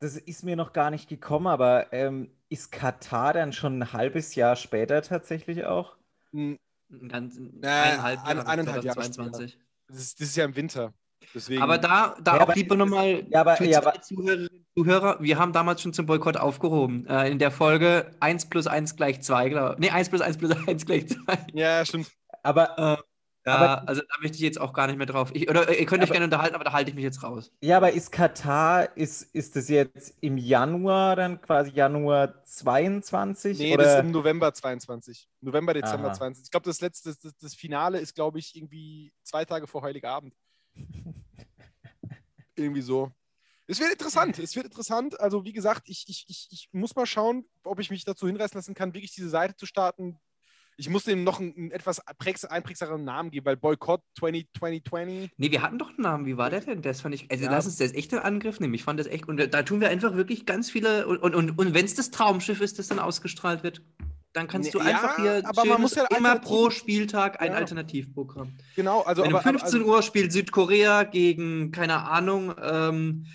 [0.00, 4.34] das ist mir noch gar nicht gekommen, aber ähm, ist Katar dann schon ein halbes
[4.34, 5.96] Jahr später tatsächlich auch?
[6.32, 6.58] m,
[6.90, 9.58] Ein ganz, Äh, eineinhalb ein- Jahre, eineinhalb Jahre 2022.
[9.88, 10.94] das, ist, das ist ja im Winter.
[11.34, 14.66] Deswegen, Aber da, da Ja, auch aber lieber nochmal ja, aber- ja, aber- Zuhörerinnen und
[14.76, 17.06] Zuhörer, wir haben damals schon zum Boykott aufgehoben.
[17.06, 19.80] Äh, in der Folge 1 plus 1 gleich 2, glaube ich.
[19.80, 21.18] Nee, 1 plus 1 plus 1 gleich 2.
[21.54, 22.10] ja, stimmt.
[22.42, 23.04] Aber,
[23.46, 25.30] Ja, Aber- also da möchte ich jetzt auch gar nicht mehr drauf.
[25.32, 27.50] Ich, oder äh, ihr könnt euch gerne unterhalten, aber da halte ich mich jetzt raus.
[27.62, 33.58] ja, aber ist Katar, ist, ist das jetzt im Januar dann quasi Januar 22?
[33.58, 33.84] Nee, oder?
[33.84, 35.28] das ist im November 22.
[35.40, 36.14] November, Dezember Aha.
[36.14, 36.44] 22.
[36.44, 40.34] Ich glaube, das letzte, das, das Finale ist, glaube ich, irgendwie zwei Tage vor Heiligabend.
[42.56, 43.10] irgendwie so.
[43.66, 45.20] Es wird interessant, es wird interessant.
[45.20, 48.56] Also, wie gesagt, ich, ich, ich, ich muss mal schauen, ob ich mich dazu hinreißen
[48.56, 50.18] lassen kann, wirklich diese Seite zu starten.
[50.80, 55.32] Ich muss dem noch einen, einen etwas prägs- einprägseren Namen geben, weil Boykott 2020.
[55.36, 56.24] Nee, wir hatten doch einen Namen.
[56.24, 56.82] Wie war der denn?
[56.82, 57.30] Das fand ich.
[57.30, 57.50] Also Ja.
[57.50, 58.74] das echt einen Angriff nehmen.
[58.74, 59.28] Ich fand das echt.
[59.28, 61.06] Und da tun wir einfach wirklich ganz viele.
[61.08, 63.82] Und, und, und, und wenn es das Traumschiff ist, das dann ausgestrahlt wird.
[64.32, 67.58] Dann kannst du einfach ja, hier aber man muss ja immer pro Spieltag ein Ja.
[67.58, 68.52] Alternativprogramm.
[68.76, 73.26] Genau, also Wenn aber, um 15 aber, Uhr spielt Südkorea gegen, keine Ahnung, ähm,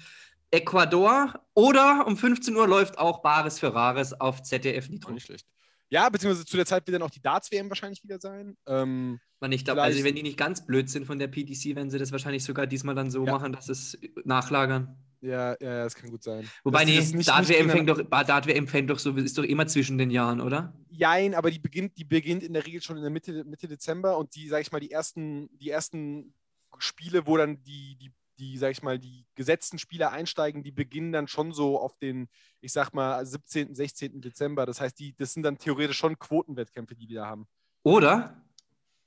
[0.52, 5.12] Ecuador oder um 15 Uhr läuft auch Bares für Rares auf ZDF also, Nitro.
[5.12, 5.48] nicht schlecht.
[5.90, 8.56] Ja, beziehungsweise zu der Zeit wird dann auch die Darts-WM wahrscheinlich wieder sein.
[8.68, 11.90] Ähm, Man, ich glaube, also wenn die nicht ganz blöd sind von der PDC, werden
[11.90, 13.32] sie das wahrscheinlich sogar diesmal dann so Ja.
[13.34, 14.96] machen, dass es nachlagern.
[15.24, 16.48] Ja, ja, das kann gut sein.
[16.64, 19.44] Wobei, nee, das nicht- Dart nicht WM fängt doch, WM fängt doch so, ist doch
[19.44, 20.74] immer zwischen den Jahren, oder?
[20.90, 24.18] Jein, aber die beginnt, die beginnt in der Regel schon in der Mitte, Mitte Dezember
[24.18, 26.34] und die, sag ich mal, die ersten, die ersten
[26.78, 31.12] Spiele, wo dann die, die, die, sag ich mal, die gesetzten Spieler einsteigen, die beginnen
[31.14, 32.28] dann schon so auf den,
[32.62, 34.22] ich sag mal, 17., 16.
[34.22, 34.66] Dezember.
[34.66, 37.48] Das heißt, die, das sind dann theoretisch schon Quotenwettkämpfe, die die da haben.
[37.84, 38.42] Oder,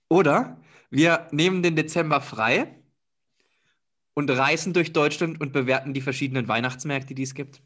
[0.08, 2.82] oder wir nehmen den Dezember frei
[4.16, 7.60] und reisen durch Deutschland und bewerten die verschiedenen Weihnachtsmärkte, die es gibt.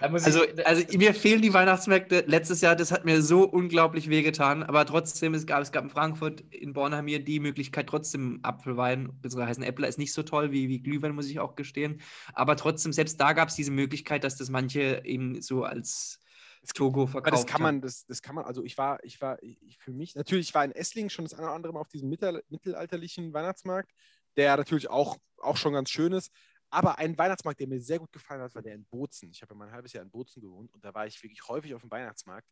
[0.00, 2.24] Also, also mir fehlen die Weihnachtsmärkte.
[2.26, 4.64] Letztes Jahr, das hat mir so unglaublich wehgetan.
[4.64, 8.40] Aber trotzdem, es gab, es gab in Frankfurt, in Bonn haben wir die Möglichkeit, trotzdem
[8.42, 12.00] Apfelwein, beziehungsweise heißen Äppler ist nicht so toll wie, wie Glühwein, muss ich auch gestehen.
[12.32, 16.21] Aber trotzdem, selbst da gab es diese Möglichkeit, dass das manche eben so als
[16.70, 19.42] Togo Aber verkauft das kann man, das, das kann man, also ich war, ich war,
[19.42, 21.88] ich, für mich, natürlich, ich war in Esslingen schon das eine oder andere Mal auf
[21.88, 23.92] diesem mittel, mittelalterlichen Weihnachtsmarkt,
[24.36, 26.30] der natürlich auch, auch schon ganz schön ist.
[26.70, 29.30] Aber ein Weihnachtsmarkt, der mir sehr gut gefallen hat, war der in Bozen.
[29.30, 31.46] Ich habe ja mal ein halbes Jahr in Bozen gewohnt und da war ich wirklich
[31.48, 32.48] häufig auf dem Weihnachtsmarkt.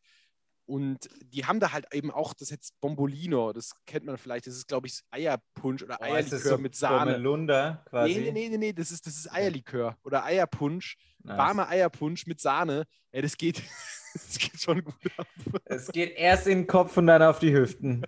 [0.70, 4.54] Und die haben da halt eben auch, das jetzt Bombolino, das kennt man vielleicht, das
[4.54, 7.10] ist, glaube ich, Eierpunsch oder oh, Eierlikör das so mit Sahne.
[7.10, 8.14] Melunder quasi.
[8.14, 11.36] Nee, nee, nee, nee, nee, das ist, das ist Eierlikör oder Eierpunsch, Nice.
[11.36, 12.84] warmer Eierpunsch mit Sahne.
[13.10, 13.60] Ey, das geht,
[14.14, 15.26] das geht schon gut ab.
[15.64, 18.06] Es geht erst in den Kopf und dann auf die Hüften.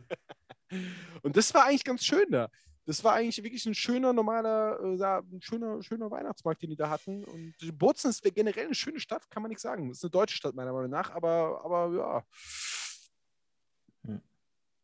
[1.22, 2.48] Und das war eigentlich ganz schön da.
[2.84, 6.90] Das war eigentlich wirklich ein schöner, normaler, äh, ein schöner, schöner Weihnachtsmarkt, den die da
[6.90, 7.24] hatten.
[7.24, 9.88] Und Bozen ist generell eine schöne Stadt, kann man nicht sagen.
[9.88, 12.24] Das ist eine deutsche Stadt, meiner Meinung nach, aber, aber ja.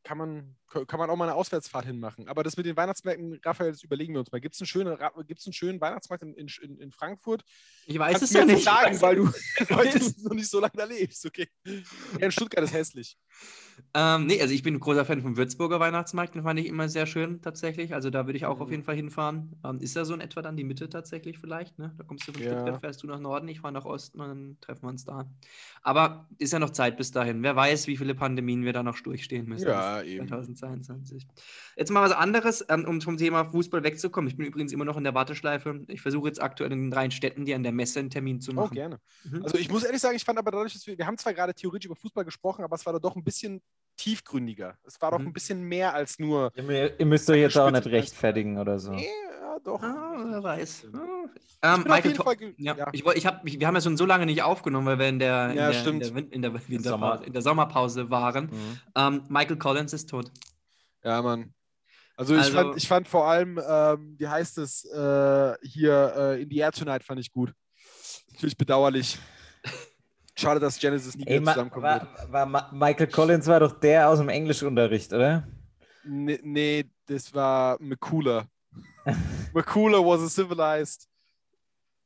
[0.08, 2.28] Kann man, kann man auch mal eine Auswärtsfahrt hinmachen.
[2.28, 4.40] Aber das mit den Weihnachtsmärkten, Raphael, das überlegen wir uns mal.
[4.40, 7.44] Gibt es einen, schönen gibt's einen schönen Weihnachtsmarkt in, in, in Frankfurt?
[7.84, 8.64] Ich weiß Kannst es ja nicht.
[8.64, 9.30] sagen, Ich weil du
[9.68, 11.46] heute noch nicht so lange da lebst, okay?
[11.64, 13.18] Ja, in Stuttgart ist hässlich.
[13.92, 16.88] Ähm, nee, also ich bin ein großer Fan vom Würzburger Weihnachtsmarkt, den fand ich immer
[16.88, 17.92] sehr schön tatsächlich.
[17.92, 18.72] Also da würde ich auch auf Mhm.
[18.72, 19.60] jeden Fall hinfahren.
[19.64, 21.78] Ähm, ist da so in etwa dann die Mitte tatsächlich vielleicht?
[21.78, 21.94] Ne?
[21.98, 22.52] Da kommst du von Ja.
[22.52, 25.30] Stuttgart, fährst du nach Norden, ich fahre nach Osten und dann treffen wir uns da.
[25.82, 27.42] Aber ist ja noch Zeit bis dahin.
[27.42, 29.68] Wer weiß, wie viele Pandemien wir da noch durchstehen müssen.
[29.68, 30.26] Ja, eben.
[30.28, 31.26] 2022.
[31.76, 34.28] Jetzt mal was anderes, ähm, um vom Thema Fußball wegzukommen.
[34.28, 35.84] Ich bin übrigens immer noch in der Warteschleife.
[35.88, 38.52] Ich versuche jetzt aktuell in den drei Städten, die an der Messe einen Termin zu
[38.52, 38.74] Oh, machen.
[38.74, 38.98] gerne.
[39.24, 39.42] Mhm.
[39.44, 41.54] Also ich muss ehrlich sagen, ich fand aber dadurch, dass wir, wir haben zwar gerade
[41.54, 43.60] theoretisch über Fußball gesprochen, aber es war da doch ein bisschen
[43.96, 44.78] tiefgründiger.
[44.84, 45.26] Es war doch Mhm.
[45.28, 46.52] ein bisschen mehr als nur.
[46.56, 48.92] Ihr, mü- ihr müsst euch jetzt auch nicht rechtfertigen oder so.
[48.92, 49.06] Nee,
[49.58, 49.82] ja, doch.
[49.82, 50.84] Ah, wer weiß.
[50.84, 51.74] Ich Ah.
[51.74, 52.88] Ähm, auf Michael Fall Ja, ja.
[52.92, 55.18] Ich, ich hab, ich, wir haben ja schon so lange nicht aufgenommen, weil wir in
[55.18, 55.86] der, in Ja, der.
[55.86, 57.22] In der, in der, Sommer.
[57.24, 58.44] in der Sommerpause waren.
[58.46, 58.78] Mhm.
[58.94, 60.30] Ähm, Michael Collins ist tot.
[61.02, 61.52] Ja, Mann.
[62.16, 66.42] Also ich, Also- fand, ich fand vor allem, ähm, wie heißt es, äh, hier äh,
[66.42, 67.52] in the Air Tonight fand ich gut.
[68.32, 69.18] Natürlich bedauerlich.
[70.36, 74.28] Schade, dass Genesis nie Ey, zusammenkommen war, war Michael Collins war doch der aus dem
[74.28, 75.48] Englischunterricht, oder?
[76.04, 78.46] Nee, nee, das war McCooler.
[79.54, 81.06] McCooler was a civilized.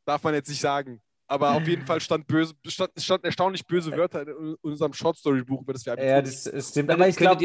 [0.05, 1.01] Darf man jetzt nicht sagen.
[1.29, 5.43] Aber auf jeden Fall stand böse, stand, stand erstaunlich böse Wörter in unserem Short Story
[5.43, 6.91] Buch, über das wir Ja, das, das stimmt.
[6.91, 7.41] Aber ich glaube,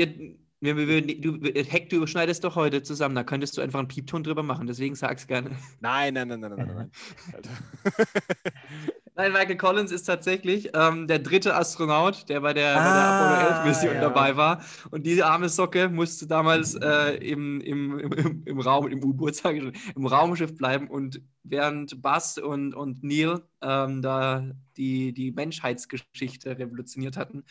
[0.59, 3.15] wir, wir, du, Heck, du überschneidest doch heute zusammen.
[3.15, 4.67] Da könntest du einfach einen Piepton drüber machen.
[4.67, 5.51] Deswegen sag's gerne.
[5.79, 6.91] Nein, nein, nein, nein, nein, nein,
[9.17, 9.31] nein.
[9.33, 13.35] Michael Collins ist tatsächlich ähm, der dritte Astronaut, der bei der, bei der Ah, Apollo
[13.35, 14.01] 11 Mission ja.
[14.01, 14.63] dabei war.
[14.91, 19.35] Und diese arme Socke musste damals äh, im, im, im- im, im Raum, im U-Boot,
[19.37, 20.87] sage ich schon, im Raumschiff bleiben.
[20.89, 24.45] Und während Buzz und, und Neil ähm, da
[24.77, 27.43] die, die Menschheitsgeschichte revolutioniert hatten,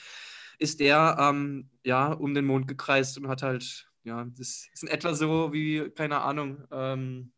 [0.59, 4.89] ist der ähm, ja um den Mond gekreist und hat halt, ja, das ist in
[4.89, 7.33] etwa so wie, keine Ahnung, ähm,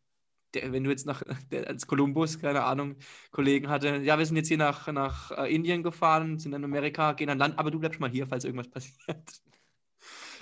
[0.53, 2.95] der, wenn du jetzt nach, der, als Kolumbus, keine Ahnung,
[3.31, 7.13] Kollegen hatte, ja, wir sind jetzt hier nach, nach äh, Indien gefahren, sind in Amerika,
[7.13, 9.41] gehen an Land, aber du bleibst mal hier, falls irgendwas passiert.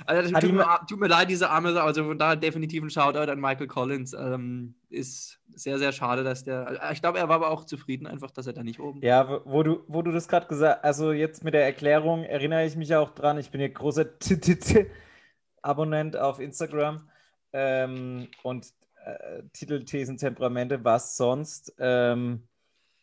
[0.05, 3.31] Also, tut, mir, tut mir leid, diese arme Sau, also von da definitiv ein Shoutout
[3.31, 4.13] an Michael Collins.
[4.13, 8.31] Ähm, ist sehr, sehr schade, dass der, ich glaube, er war aber auch zufrieden, einfach,
[8.31, 11.43] dass er da nicht oben ja, wo- du, wo du das gerade gesagt also jetzt
[11.43, 13.37] mit der Erklärung erinnere ich mich auch dran.
[13.37, 14.05] Ich bin ja großer
[15.61, 17.09] Abonnent auf Instagram
[17.53, 18.67] ähm, und
[19.13, 21.73] äh, Titel, Thesen, Temperamente, was sonst.
[21.79, 22.47] Ähm,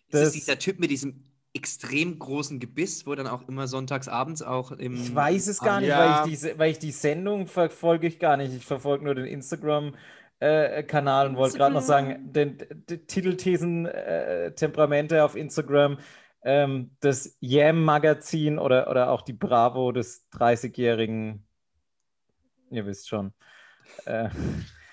[0.08, 1.24] Ist das- dieser Typ mit diesem
[1.56, 4.94] extrem großen Gebiss, wo dann auch immer sonntags abends auch im.
[4.96, 5.98] Ich weiß es gar am- nicht, Ja.
[5.98, 8.52] weil, ich diese, weil ich die Sendung verfolge ich gar nicht.
[8.54, 15.22] Ich verfolge nur den Instagram-Kanal und wollte gerade noch sagen, den, den Titelthesen äh, Temperamente
[15.24, 15.98] auf Instagram
[16.46, 21.46] ähm, das Yam-Magazin oder, oder auch die Bravo des 30-jährigen,
[22.70, 23.32] ihr wisst schon,
[24.04, 24.28] äh,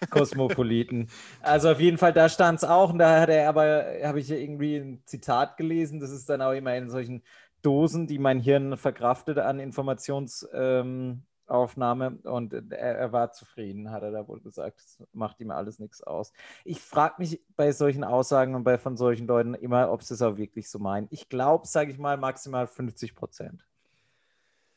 [0.09, 1.09] Kosmopoliten.
[1.41, 4.29] Also auf jeden Fall, da stand es auch und da hat er aber, habe ich
[4.31, 7.23] irgendwie ein Zitat gelesen, das ist dann auch immer in solchen
[7.61, 14.11] Dosen, die mein Hirn verkraftet an Informationsaufnahme ähm, und er, er, war zufrieden, hat er
[14.11, 14.79] da wohl gesagt.
[14.79, 16.33] Das macht ihm alles nichts aus.
[16.65, 20.21] Ich frage mich bei solchen Aussagen und bei von solchen Leuten immer, ob sie es
[20.21, 21.07] auch wirklich so meinen.
[21.11, 23.65] Ich glaube, sage ich mal, maximal 50 Prozent.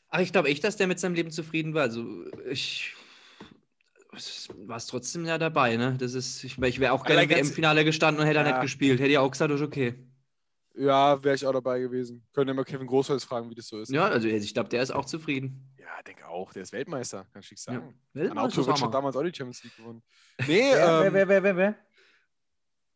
[0.09, 1.81] Ach, ich glaube echt, dass der mit seinem Leben zufrieden war.
[1.81, 2.05] Also
[2.49, 2.93] ich
[4.67, 5.95] war es trotzdem ja dabei, ne?
[5.99, 8.45] Das ist, ich, ich wäre auch gerne im Finale gestanden und hätte ja.
[8.45, 8.99] nicht gespielt.
[8.99, 9.95] Hätte ich auch gesagt, ist okay.
[10.77, 12.25] Ja, wäre ich auch dabei gewesen.
[12.33, 13.91] Können ja mal Kevin Großholz fragen, wie das so ist.
[13.91, 15.73] Ja, also ich glaube, der ist auch zufrieden.
[15.79, 16.51] Ja, denke auch.
[16.51, 17.95] Der ist Weltmeister, kann ich sagen.
[18.13, 18.21] Ja.
[18.21, 20.03] Weltmeister Anautovic hat damals auch die Champions League gewonnen.
[20.47, 21.75] Nee, wer, ähm, wer, wer, wer, wer?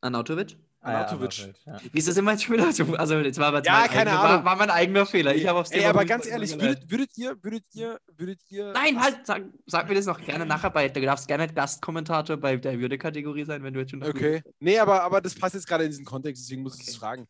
[0.02, 0.58] Anautovic?
[0.82, 1.54] Anatovic.
[1.66, 2.68] Ah, ja, Wie ist das immer als Spieler?
[2.98, 4.46] Also, jetzt war, ja, keine eigener, Ahnung.
[4.46, 5.36] War, war, mein eigener Fehler.
[5.36, 8.72] Ich habe aufs Ey, aber ganz ehrlich, würdet, würdet, ihr, würdet ihr, würdet ihr.
[8.72, 10.88] Nein, halt, sag, sag mir das noch gerne nachher bei.
[10.88, 14.04] Du darfst gerne Gastkommentator bei der Würdekategorie sein, wenn du jetzt schon.
[14.04, 14.42] Okay.
[14.60, 17.28] Nee, aber, aber das passt jetzt gerade in diesen Kontext, deswegen muss ich das fragen.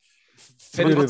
[0.58, 1.08] Fände,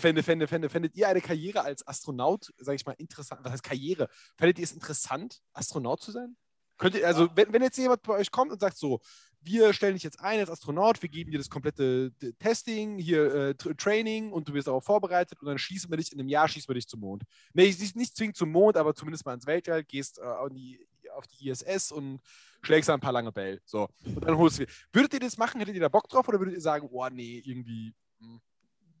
[0.00, 3.40] fände, fände, fände, fändet ihr eine Karriere als Astronaut, sage ich mal, interessant?
[3.44, 4.08] Was heißt Karriere?
[4.36, 6.36] Fändet ihr es interessant, Astronaut zu sein?
[6.76, 9.00] Könnt ihr, also, wenn, wenn jetzt jemand bei euch kommt und sagt so,
[9.44, 13.54] wir stellen dich jetzt ein als Astronaut, wir geben dir das komplette Testing, hier äh,
[13.54, 16.68] Training und du wirst darauf vorbereitet und dann schießen wir dich, in einem Jahr schießen
[16.68, 17.24] wir dich zum Mond.
[17.52, 21.26] Nee, nicht zwingend zum Mond, aber zumindest mal ins Weltall, gehst äh, auf, die, auf
[21.26, 22.20] die ISS und
[22.62, 23.60] schlägst da ein paar lange Bälle.
[23.64, 25.60] So, und dann holst du Würdet ihr das machen?
[25.60, 27.94] Hättet ihr da Bock drauf oder würdet ihr sagen, oh nee, irgendwie.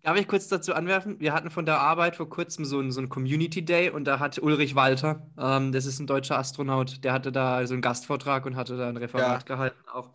[0.04, 1.18] Darf ich kurz dazu anwerfen?
[1.18, 4.18] Wir hatten von der Arbeit vor kurzem so einen, so einen Community Day und da
[4.18, 8.44] hat Ulrich Walter, ähm, das ist ein deutscher Astronaut, der hatte da so einen Gastvortrag
[8.44, 9.56] und hatte da ein Referat ja.
[9.56, 10.10] gehalten auch.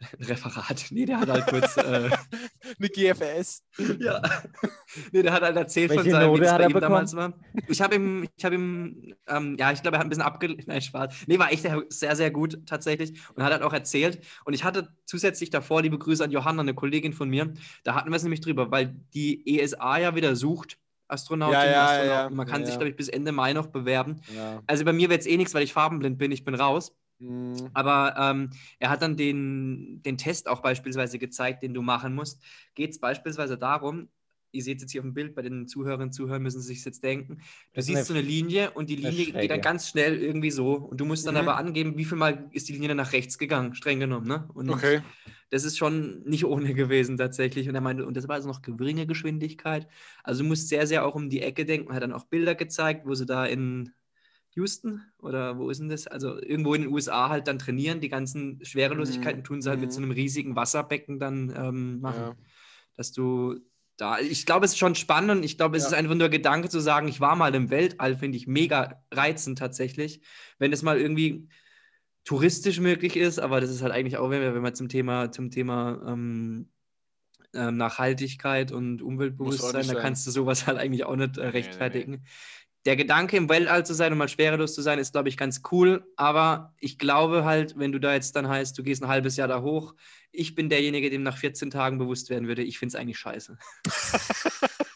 [0.00, 0.86] Ein Referat.
[0.90, 1.76] Nee, der hat halt kurz.
[1.76, 2.10] Äh,
[2.78, 3.64] Eine GFS.
[3.98, 4.22] Ja.
[5.12, 6.80] Nee, der hat halt erzählt Welche von seinem, wie das bei ihm bekommen?
[6.80, 7.32] damals war.
[7.68, 10.66] Ich habe ihm, ich habe ihm, ähm, ja, ich glaube, er hat ein bisschen abgelehnt.
[10.66, 11.14] Nein, Spaß.
[11.26, 14.24] Nee, war echt sehr, sehr gut tatsächlich und hat halt auch erzählt.
[14.44, 17.52] Und ich hatte zusätzlich davor, liebe Grüße an Johanna, eine Kollegin von mir,
[17.84, 20.78] da hatten wir es nämlich drüber, weil die ESA ja wieder sucht.
[21.08, 22.36] Astronauten, ja, ja, Astronauten.
[22.36, 24.20] Man kann sich, glaube ich, bis Ende Mai noch bewerben.
[24.66, 26.92] Also bei mir wird es eh nichts, weil ich farbenblind bin, ich bin raus.
[27.20, 27.70] Mhm.
[27.74, 32.42] Aber ähm, er hat dann den, den Test auch beispielsweise gezeigt, den du machen musst.
[32.74, 34.08] Geht es beispielsweise darum,
[34.52, 36.84] ihr seht jetzt hier auf dem Bild, bei den Zuhörerinnen und Zuhörern müssen sie sich
[36.84, 37.42] jetzt denken, du
[37.74, 41.00] das siehst so eine Linie und die Linie geht dann ganz schnell irgendwie so und
[41.00, 41.40] du musst dann mhm.
[41.40, 44.26] aber angeben, wie viel Mal ist die Linie dann nach rechts gegangen, streng genommen.
[44.26, 44.48] Ne?
[44.54, 45.02] Und okay.
[45.50, 47.68] das ist schon nicht ohne gewesen tatsächlich.
[47.68, 49.86] Und er meinte, und das war also noch geringe Geschwindigkeit.
[50.24, 51.90] Also du musst sehr, sehr auch um die Ecke denken.
[51.90, 53.92] Er hat dann auch Bilder gezeigt, wo sie da in
[54.54, 56.06] Houston oder wo ist denn das?
[56.06, 58.00] Also irgendwo in den USA halt dann trainieren.
[58.00, 59.44] Die ganzen Schwerelosigkeiten mhm.
[59.44, 62.20] tun sie halt mit so einem riesigen Wasserbecken dann ähm, machen.
[62.20, 62.36] Ja.
[62.96, 63.60] Dass du
[63.96, 65.88] da, ich glaube, es ist schon spannend und ich glaube, es ja.
[65.90, 69.58] ist einfach nur Gedanke zu sagen, ich war mal im Weltall, finde ich mega reizend
[69.58, 70.22] tatsächlich.
[70.58, 71.48] Wenn es mal irgendwie
[72.24, 75.30] touristisch möglich ist, aber das ist halt eigentlich auch, wenn wir, wenn wir zum Thema,
[75.30, 76.70] zum Thema ähm,
[77.52, 82.10] ähm, Nachhaltigkeit und Umweltbewusstsein, da kannst du sowas halt eigentlich auch nicht äh, rechtfertigen.
[82.12, 82.24] Nee, nee, nee
[82.86, 85.62] der Gedanke, im Weltall zu sein und mal schwerelos zu sein, ist, glaube ich, ganz
[85.70, 86.06] cool.
[86.16, 89.48] Aber ich glaube halt, wenn du da jetzt dann heißt, du gehst ein halbes Jahr
[89.48, 89.94] da hoch,
[90.32, 93.58] ich bin derjenige, dem nach 14 Tagen bewusst werden würde, ich finde es eigentlich scheiße.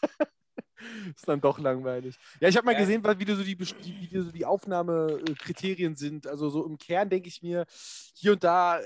[1.15, 2.15] ist dann doch langweilig.
[2.39, 6.27] Ja, ich habe mal gesehen, wie, so die, wie so die Aufnahmekriterien sind.
[6.27, 7.65] Also so im Kern denke ich mir,
[8.13, 8.83] hier und da äh,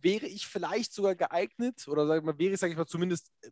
[0.00, 3.30] wäre ich vielleicht sogar geeignet oder sag ich mal, wäre ich, sage ich mal, zumindest
[3.42, 3.50] äh,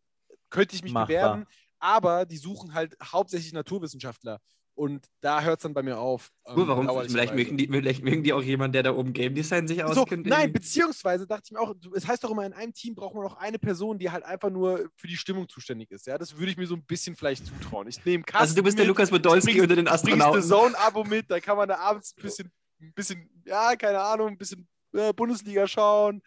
[0.51, 1.07] könnte ich mich Machbar.
[1.07, 1.47] bewerben.
[1.79, 4.41] Aber die suchen halt hauptsächlich Naturwissenschaftler.
[4.79, 6.31] Und da hört es dann bei mir auf.
[6.47, 6.89] Ähm, warum?
[7.09, 10.25] Vielleicht mögen, die, vielleicht mögen die auch jemanden, der da oben Game Design sich auskennt.
[10.25, 13.17] So, nein, beziehungsweise dachte ich mir auch, es heißt doch immer, in einem Team braucht
[13.17, 16.07] man noch eine Person, die halt einfach nur für die Stimmung zuständig ist.
[16.07, 17.89] Ja, das würde ich mir so ein bisschen vielleicht zutrauen.
[17.89, 20.43] Ich nehme Also du bist mit, der Lukas Podolski unter den Astronauten.
[20.43, 24.29] Du Zone-Abo mit, da kann man da abends ein bisschen, ein bisschen, ja, keine Ahnung,
[24.29, 26.23] ein bisschen äh, Bundesliga schauen,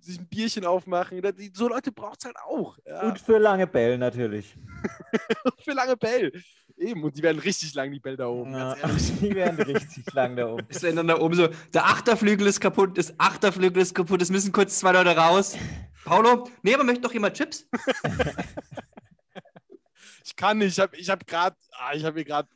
[0.00, 1.22] sich ein Bierchen aufmachen.
[1.54, 2.76] So Leute braucht es halt auch.
[2.84, 3.02] Ja.
[3.02, 4.52] Und für lange Bell natürlich.
[5.62, 6.32] für lange Bell.
[6.76, 8.74] Eben, und die werden richtig lang, die Bälle da oben, ja,
[9.20, 10.66] Die werden richtig lang da oben.
[10.68, 14.50] Ist dann da oben so, der Achterflügel ist kaputt, das Achterflügel ist kaputt, es müssen
[14.50, 15.56] kurz zwei Leute raus.
[16.04, 17.68] Paulo, nee, aber möchte doch jemand Chips?
[20.24, 22.48] ich kann nicht, ich habe ich hab gerade, ah, ich habe mir gerade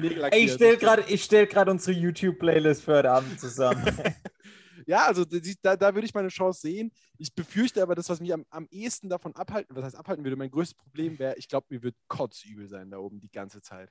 [0.00, 0.42] Nägel lackiert.
[0.42, 3.84] Ich stelle gerade stell unsere YouTube-Playlist für heute Abend zusammen.
[4.86, 6.92] ja, also da, da würde ich meine Chance sehen.
[7.18, 10.36] Ich befürchte aber, das, was mich am, am ehesten davon abhalten, was heißt abhalten würde,
[10.36, 13.90] mein größtes Problem wäre, ich glaube, mir wird kotzübel sein da oben die ganze Zeit.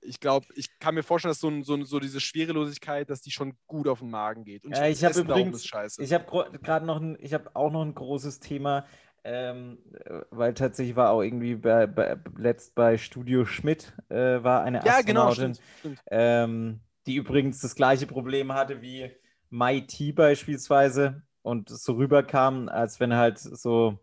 [0.00, 3.20] ich glaube, ich kann mir vorstellen, dass so, ein- so, ein- so diese Schwerelosigkeit, dass
[3.20, 4.64] die schon gut auf den Magen geht.
[4.64, 5.64] Und Ja, ich habe übrigens,
[5.98, 8.86] ich habe gerade noch ein, ich habe auch noch ein großes Thema,
[9.24, 14.62] ähm, äh, weil tatsächlich war auch irgendwie bei, bei letzt bei Studio Schmidt äh, war
[14.62, 15.68] eine ja, genau, Astronautin, stimmt.
[15.80, 16.02] stimmt.
[16.12, 19.10] ähm, die übrigens das gleiche Problem hatte wie
[19.50, 23.98] Mai T beispielsweise und so rüberkam, als wenn halt so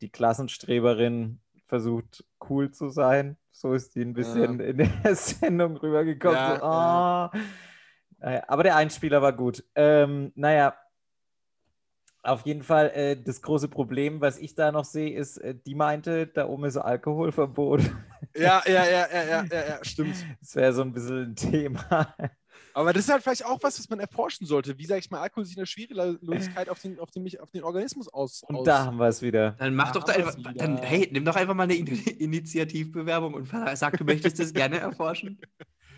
[0.00, 3.36] die Klassenstreberin versucht, cool zu sein.
[3.50, 6.36] So ist die ein bisschen in der Sendung rübergekommen.
[6.36, 7.32] Ja, so, ah.
[8.18, 9.64] Naja, aber der Einspieler war gut.
[9.74, 10.74] Ähm, naja,
[12.22, 15.74] auf jeden Fall äh, das große Problem, was ich da noch sehe, ist, äh, die
[15.74, 17.82] meinte, da oben ist Alkoholverbot.
[18.34, 20.16] Ja, ja, ja, ja, ja, ja, ja, stimmt.
[20.40, 22.14] Das wäre so ein bisschen ein Thema.
[22.76, 24.76] Aber das ist halt vielleicht auch was, was man erforschen sollte.
[24.76, 27.64] Wie, sag ich mal, Alkohol sich in der Schwerelosigkeit auf den, auf den, auf den
[27.64, 28.42] Organismus aus.
[28.42, 29.52] Und aus da haben wir es wieder.
[29.52, 33.32] Dann mach Da doch da einfach, dann, hey, nimm doch einfach mal eine In Initiativbewerbung
[33.32, 35.40] und sag, du möchtest das gerne erforschen.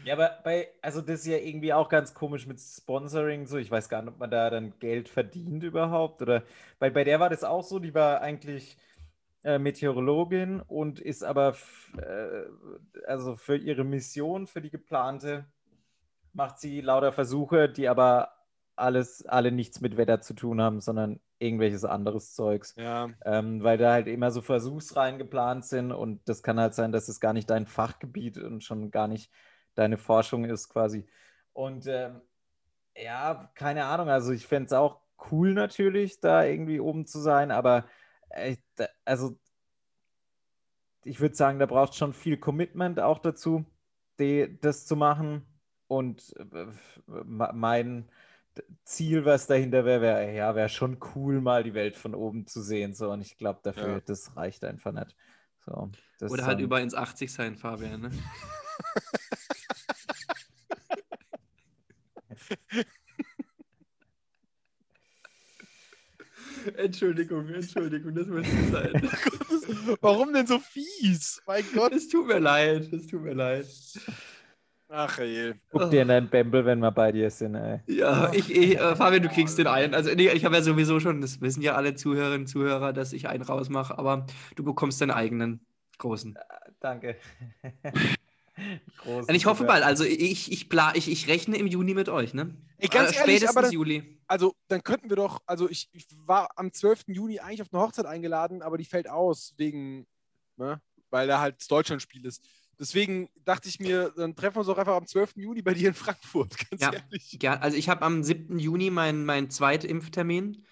[0.04, 3.70] Ja, aber bei, also das ist ja irgendwie auch ganz komisch mit Sponsoring, so, ich
[3.70, 6.44] weiß gar nicht, ob man da dann Geld verdient überhaupt, oder,
[6.78, 8.78] weil bei der war das auch so, die war eigentlich
[9.44, 11.56] äh, Meteorologin und ist aber,
[11.98, 15.44] äh, also für ihre Mission, für die geplante,
[16.32, 18.32] macht sie lauter Versuche, die aber
[18.76, 22.74] alles, alle nichts mit Wetter zu tun haben, sondern irgendwelches anderes Zeugs.
[22.76, 26.92] Ja, Ähm, weil da halt immer so Versuchsreihen geplant sind und das kann halt sein,
[26.92, 29.32] dass es gar nicht dein Fachgebiet und schon gar nicht
[29.74, 31.06] deine Forschung ist quasi.
[31.52, 32.20] Und ähm,
[32.96, 37.50] ja, keine Ahnung, also ich fände es auch cool natürlich, da irgendwie oben zu sein,
[37.50, 37.86] aber
[38.30, 38.56] äh,
[39.04, 39.38] also
[41.04, 43.64] ich würde sagen, da braucht schon viel Commitment auch dazu,
[44.18, 45.46] die, das zu machen.
[45.88, 46.66] Und äh,
[47.06, 48.08] me- mein
[48.84, 52.60] Ziel, was dahinter wäre, wäre, ja, wäre schon cool, mal die Welt von oben zu
[52.62, 52.94] sehen.
[52.94, 54.00] So, und ich glaube, dafür, Ja.
[54.00, 55.16] das reicht einfach nicht.
[55.64, 58.00] So, das Oder halt dann- über ins 80 sein, Fabian.
[58.02, 58.10] Ne?
[66.76, 68.92] Entschuldigung, Entschuldigung, das muss nicht sein.
[70.00, 71.40] Warum denn so fies?
[71.46, 71.92] Mein Gott.
[71.92, 73.66] Es tut mir leid, es tut mir leid.
[74.90, 75.54] Ach, ey.
[75.70, 77.80] Guck dir in deinen Bämbel, wenn wir bei dir sind, ey.
[77.86, 79.94] Ja, ich, ich äh, Fabian, du kriegst den einen.
[79.94, 83.12] Also nee, ich habe ja sowieso schon, das wissen ja alle Zuhörerinnen und Zuhörer, dass
[83.12, 85.60] ich einen rausmache, aber du bekommst deinen eigenen
[85.98, 86.38] großen.
[86.80, 87.16] Danke.
[89.02, 92.08] Groß Und ich hoffe bald, also ich, ich, pla ich, ich rechne im Juni mit
[92.08, 92.56] euch, ne?
[92.78, 94.18] Ey, ganz Äh, ehrlich, Spätestens aber das- Juli.
[94.26, 97.04] Also, dann könnten wir doch, also ich, ich war am 12.
[97.14, 100.06] Juni eigentlich auf eine Hochzeit eingeladen, aber die fällt aus wegen,
[100.56, 102.44] ne, weil da halt das Deutschlandspiel ist.
[102.80, 105.40] Deswegen dachte ich mir, dann treffen wir uns doch einfach am 12.
[105.42, 106.92] Juni bei dir in Frankfurt, ganz Ja.
[106.92, 107.38] ehrlich.
[107.38, 107.58] Gern.
[107.60, 108.58] Also ich habe am 7.
[108.58, 110.64] Juni meinen mein Zweitimpftermin.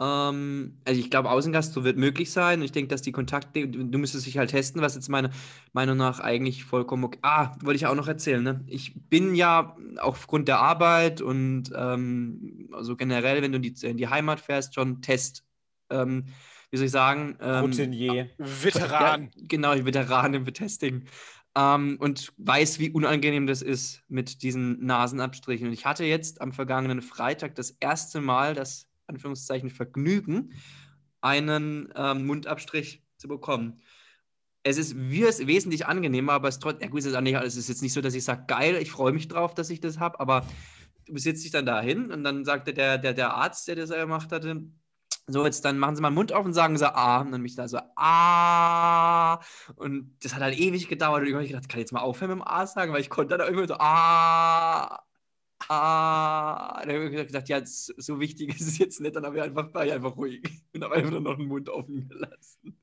[0.00, 2.60] Ähm, also ich glaube, Außengast so wird möglich sein.
[2.60, 5.30] Und ich denke, dass die Kontakte, du, müsstest dich halt testen, was jetzt meiner
[5.72, 7.18] Meinung nach eigentlich vollkommen okay.
[7.22, 8.64] Ah, wollte ich auch noch erzählen, ne?
[8.68, 13.96] Ich bin ja aufgrund der Arbeit und ähm, also generell, wenn du in die, in
[13.96, 15.44] die Heimat fährst, schon Test,
[15.90, 16.26] ähm,
[16.72, 17.36] wie soll ich sagen?
[17.40, 18.30] Ähm, Routinier.
[18.38, 19.30] Veteran.
[19.34, 21.04] ja, genau, ich Veteran im Testing.
[21.54, 25.66] Ähm, und weiß, wie unangenehm das ist mit diesen Nasenabstrichen.
[25.66, 30.54] Und ich hatte jetzt am vergangenen Freitag das erste Mal das Anführungszeichen Vergnügen,
[31.20, 33.82] einen ähm, Mundabstrich zu bekommen.
[34.62, 37.34] Es ist wes- wesentlich angenehmer, aber es ist trotzdem, ja gut, es ist, auch nicht,
[37.36, 39.80] es ist jetzt nicht so, dass ich sage, geil, ich freue mich drauf, dass ich
[39.80, 40.46] das habe, aber
[41.06, 44.32] du sitzt dich dann dahin und dann sagte der, der, der Arzt, der das gemacht
[44.32, 44.62] hatte,
[45.28, 47.20] so, jetzt dann machen Sie mal den Mund auf und sagen Sie A.
[47.20, 49.40] Und dann mich da so A.
[49.76, 51.22] Und das hat halt ewig gedauert.
[51.22, 53.10] Und ich habe gedacht, kann ich jetzt mal aufhören mit dem A sagen, weil ich
[53.10, 55.02] konnte dann immer so A.
[55.68, 56.80] A.
[56.84, 59.16] Dann habe ich gedacht, ja, so so wichtig ist es jetzt nicht.
[59.16, 60.42] Dann habe ich einfach, war ich einfach ruhig
[60.74, 62.80] und habe einfach nur noch den Mund offen gelassen.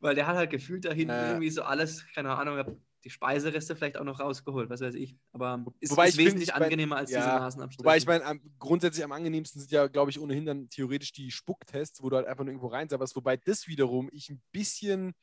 [0.00, 1.28] Weil der hat halt gefühlt da hinten Ja.
[1.28, 5.16] irgendwie so alles, keine Ahnung, die Speisereste vielleicht auch noch rausgeholt, was weiß ich.
[5.32, 7.84] Aber es Wobei ist ich find, wesentlich ich mein- angenehmer als ja, diese Nasenabstriche.
[7.84, 11.30] Wobei ich meine, am- grundsätzlich am angenehmsten sind ja, glaube ich, ohnehin dann theoretisch die
[11.30, 13.14] Spucktests, wo du halt einfach nur irgendwo reinsabberst.
[13.14, 15.14] Wobei das wiederum ich ein bisschen.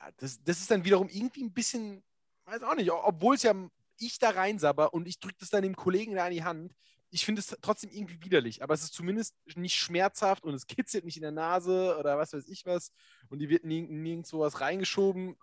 [0.00, 2.02] Ja, das, das ist dann wiederum irgendwie ein bisschen.
[2.46, 3.54] Weiß auch nicht, obwohl es ja
[3.98, 6.74] ich da reinsabber und ich drücke das dann dem Kollegen da in die Hand.
[7.10, 11.04] Ich finde es trotzdem irgendwie widerlich, aber es ist zumindest nicht schmerzhaft und es kitzelt
[11.04, 12.92] nicht in der Nase oder was weiß ich was
[13.28, 15.36] und die wird nirg nirgendwo was reingeschoben.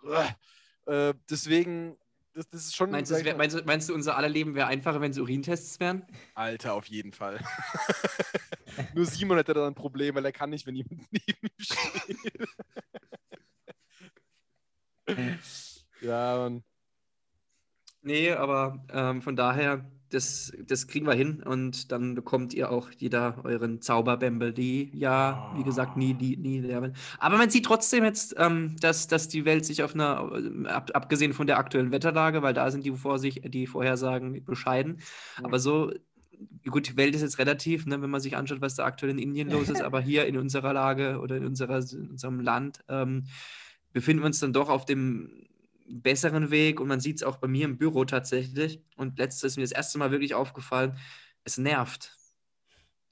[0.86, 1.96] Äh, deswegen,
[2.34, 2.90] das, das ist schon.
[2.90, 6.06] Meinst du, wär, meinst, meinst du, unser aller Leben wäre einfacher, wenn es Urintests wären?
[6.34, 7.40] Alter, auf jeden Fall.
[8.94, 12.18] Nur Simon hätte da ein Problem, weil er kann nicht, wenn jemand neben ihm steht.
[16.00, 16.64] ja, Mann.
[18.02, 22.90] Nee, aber ähm, von daher, das, das kriegen wir hin und dann bekommt ihr auch
[22.96, 26.96] jeder euren Zauberbämbel, die ja, wie gesagt, nie, nie, nie leer werden.
[27.18, 30.90] Aber man sieht trotzdem jetzt, ähm, dass, dass die Welt sich auf einer, äh, ab,
[30.94, 35.00] abgesehen von der aktuellen Wetterlage, weil da sind die, Vorsicht, die Vorhersagen bescheiden,
[35.42, 35.92] aber so,
[36.70, 39.18] gut, die Welt ist jetzt relativ, ne, wenn man sich anschaut, was da aktuell in
[39.18, 43.24] Indien los ist, aber hier in unserer Lage oder in, unserer, in unserem Land ähm,
[43.92, 45.46] befinden wir uns dann doch auf dem
[45.86, 48.82] besseren Weg und man sieht es auch bei mir im Büro tatsächlich.
[48.96, 50.98] Und letztes ist mir das erste Mal wirklich aufgefallen,
[51.44, 52.16] es nervt.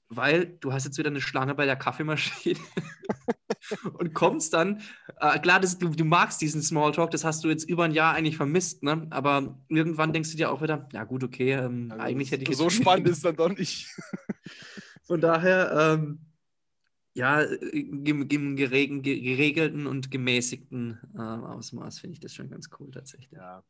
[0.09, 2.59] Weil du hast jetzt wieder eine Schlange bei der Kaffeemaschine
[3.93, 4.81] und kommst dann,
[5.19, 8.13] äh, klar, das, du, du magst diesen Smalltalk, das hast du jetzt über ein Jahr
[8.13, 9.07] eigentlich vermisst, ne?
[9.09, 12.57] aber irgendwann denkst du dir auch wieder, ja gut, okay, ähm, Also eigentlich hätte ich
[12.57, 13.87] so spannend ist dann doch nicht.
[15.03, 16.19] Von daher, ähm,
[17.13, 18.27] ja, äh, im,
[19.01, 23.31] ge- geregelten und gemäßigten äh, Ausmaß finde ich das schon ganz cool tatsächlich.
[23.31, 23.63] Ja.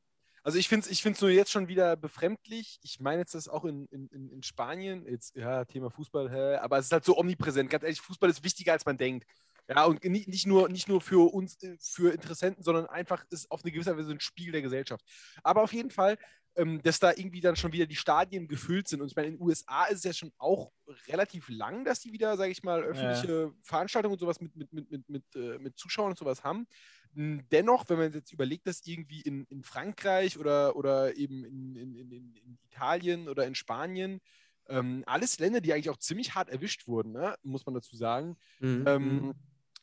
[0.46, 2.80] Also ich finde es ich nur jetzt schon wieder befremdlich.
[2.84, 5.06] Ich meine jetzt das auch in, in, in in Spanien.
[5.08, 7.70] Jetzt, ja, Thema Fußball, hä, aber es ist halt so omnipräsent.
[7.70, 9.26] Ganz ehrlich, Fußball ist wichtiger, als man denkt.
[9.70, 13.50] Ja, und nicht, nicht, nur, nicht nur für uns, äh, für Interessenten, sondern einfach ist
[13.50, 15.06] auf eine gewisse Weise ein Spiegel der Gesellschaft.
[15.44, 16.18] Aber auf jeden Fall,
[16.56, 19.01] ähm, dass da irgendwie dann schon wieder die Stadien gefüllt sind.
[19.01, 20.72] Und ich meine, in den USA ist es ja schon auch
[21.08, 24.91] relativ lang, dass die wieder, sage ich mal, öffentliche Veranstaltungen und sowas mit, mit, mit,
[24.91, 26.68] mit, mit, äh, mit Zuschauern und sowas haben.
[27.16, 31.95] Dennoch, wenn man jetzt überlegt, dass irgendwie in, in Frankreich oder, oder eben in, in,
[31.95, 34.20] in, in in Italien oder in Spanien,
[34.68, 37.36] ähm, alles Länder, die eigentlich auch ziemlich hart erwischt wurden, ne?
[37.43, 38.84] muss man dazu sagen, Mhm.
[38.88, 39.34] ähm,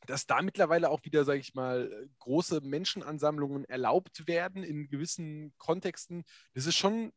[0.07, 6.24] dass da mittlerweile auch wieder, sage ich mal, große Menschenansammlungen erlaubt werden in gewissen Kontexten.
[6.55, 7.12] Das ist schon,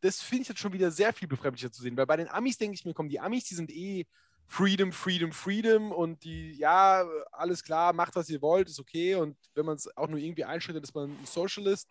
[0.00, 2.58] das finde ich jetzt schon wieder sehr viel befremdlicher zu sehen, weil bei den Amis
[2.58, 4.06] denke ich mir, komm, die Amis, die sind eh
[4.48, 9.36] Freedom, Freedom, Freedom und die, ja, alles klar, macht, was ihr wollt, ist okay und
[9.54, 11.88] wenn man es auch nur irgendwie einschränkt, ist man ein Socialist.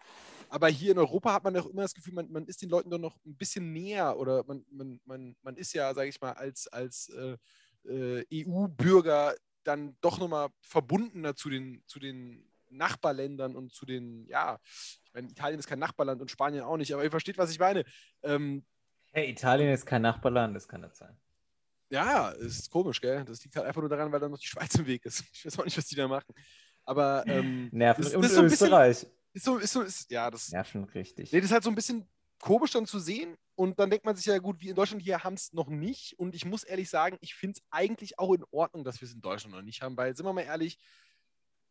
[0.50, 2.90] Aber hier in Europa hat man doch immer das Gefühl, man, man ist den Leuten
[2.90, 6.32] doch noch ein bisschen näher oder man, man, man, man ist ja, sage ich mal,
[6.32, 7.38] als, als äh,
[7.90, 14.59] äh, EU-Bürger dann doch nochmal verbundener zu den, zu den Nachbarländern und zu den, ja,
[15.03, 17.59] ich meine, Italien ist kein Nachbarland und Spanien auch nicht, aber ihr versteht, was ich
[17.59, 17.84] meine.
[18.24, 18.66] Ähm,
[19.11, 21.18] Hey, Italien ist kein Nachbarland, das kann nicht sein.
[21.89, 23.24] ja, ist komisch, gell?
[23.24, 25.24] Das liegt halt einfach nur daran, weil da noch die Schweiz im Weg ist.
[25.34, 26.34] Ich weiß auch nicht, was die da machen.
[26.84, 29.07] Aber ähm, Nerven das- und das ist so ein bisschen- Österreich.
[29.34, 31.32] ist so, ist so, ist, ja, das, Nerven richtig.
[31.32, 32.05] Nee, das ist halt so ein bisschen
[32.40, 33.36] komisch dann zu sehen.
[33.56, 36.18] Und dann denkt man sich ja, gut, wir in Deutschland hier haben es noch nicht.
[36.20, 39.14] Und ich muss ehrlich sagen, ich finde es eigentlich auch in Ordnung, dass wir es
[39.14, 40.78] in Deutschland noch nicht haben, weil, sind wir mal ehrlich,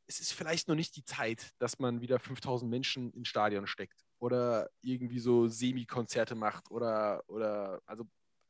[0.06, 4.04] es ist vielleicht noch nicht die Zeit, dass man wieder 5000 Menschen ins Stadion steckt
[4.18, 8.04] oder irgendwie so Semi-Konzerte macht oder, oder, also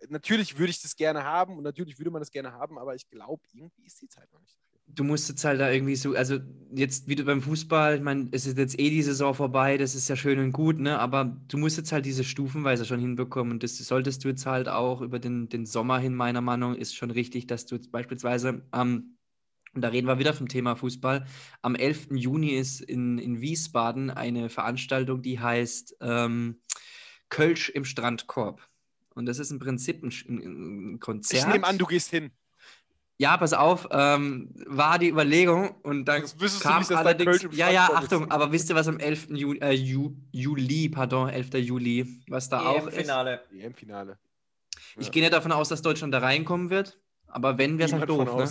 [0.09, 3.09] natürlich würde ich das gerne haben und natürlich würde man das gerne haben, aber ich
[3.09, 4.74] glaube, irgendwie ist die Zeit noch nicht dafür.
[4.87, 6.39] Du musst jetzt halt da irgendwie so, also
[6.75, 10.09] jetzt wieder beim Fußball, ich meine, es ist jetzt eh die Saison vorbei, das ist
[10.09, 10.99] ja schön und gut, ne?
[10.99, 13.53] Aber du musst jetzt halt diese Stufenweise schon hinbekommen.
[13.53, 16.95] Und das solltest du jetzt halt auch über den, den Sommer hin, meiner Meinung, ist
[16.95, 19.17] schon richtig, dass du jetzt beispielsweise am,
[19.75, 21.27] und da reden wir wieder vom Thema Fußball,
[21.63, 22.09] am 11.
[22.13, 26.61] Juni ist in, in Wiesbaden eine Veranstaltung, die heißt ähm,
[27.29, 28.63] Kölsch im Strandkorb.
[29.15, 31.43] Und das ist im Prinzip ein, ein Konzert.
[31.47, 32.31] Ich nehme an, du gehst hin.
[33.17, 36.25] Ja, pass auf, ähm, war die Überlegung und dann
[36.61, 37.89] kam nicht, allerdings, ja, ja.
[37.95, 39.29] Achtung, aber wisst ihr, was am 11.
[39.31, 41.55] Ju äh, Ju Juli, pardon, 11.
[41.55, 42.95] Juli, was da auch ist?
[42.95, 43.41] EM-Finale.
[43.53, 44.19] EM-Finale.
[44.97, 45.13] Ich Ja.
[45.13, 46.99] gehe nicht davon aus, dass Deutschland da reinkommen wird,
[47.29, 48.49] aber wenn, wäre es halt doof, ne?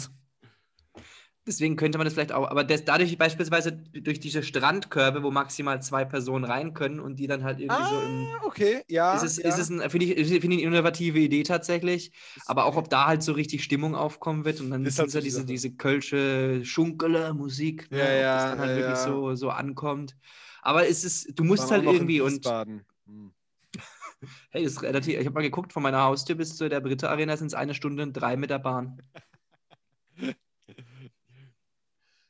[1.45, 5.81] Deswegen könnte man das vielleicht auch, aber das, dadurch beispielsweise durch diese Strandkörbe, wo maximal
[5.81, 9.13] zwei Personen rein können und die dann halt irgendwie so im Ah, okay, ja.
[9.15, 9.49] ist es, ja.
[9.49, 12.13] ist es ein, finde ich, finde ich eine innovative Idee tatsächlich.
[12.45, 15.19] Aber auch, ob da halt so richtig Stimmung aufkommen wird und dann Ist halt die
[15.19, 19.03] diese, diese kölsche Schunkele Musik, ne, Ja, ob das ja, dann halt ja, wirklich ja.
[19.03, 20.15] so, so ankommt.
[20.61, 22.45] Aber es ist, du musst halt irgendwie und.
[22.45, 23.33] Hm.
[24.51, 27.35] hey, ist relativ, ich habe mal geguckt, von meiner Haustür bis zu der Britta Arena
[27.35, 29.01] sind es eine Stunde und drei mit der Bahn.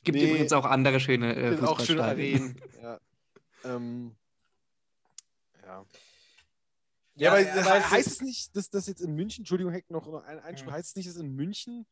[0.03, 2.41] Gibt Nee, übrigens auch andere schöne äh, auch schöne Fußballstadien.
[2.41, 2.61] Arenen.
[2.81, 2.99] ja.
[3.63, 4.15] Ähm,
[5.65, 5.85] ja.
[7.15, 9.71] Ja, Ja, aber aber he- es heißt es nicht, dass das jetzt in München, Entschuldigung,
[9.71, 10.71] Heck, noch ein Einschub, Mhm.
[10.71, 11.85] heißt es nicht, dass in München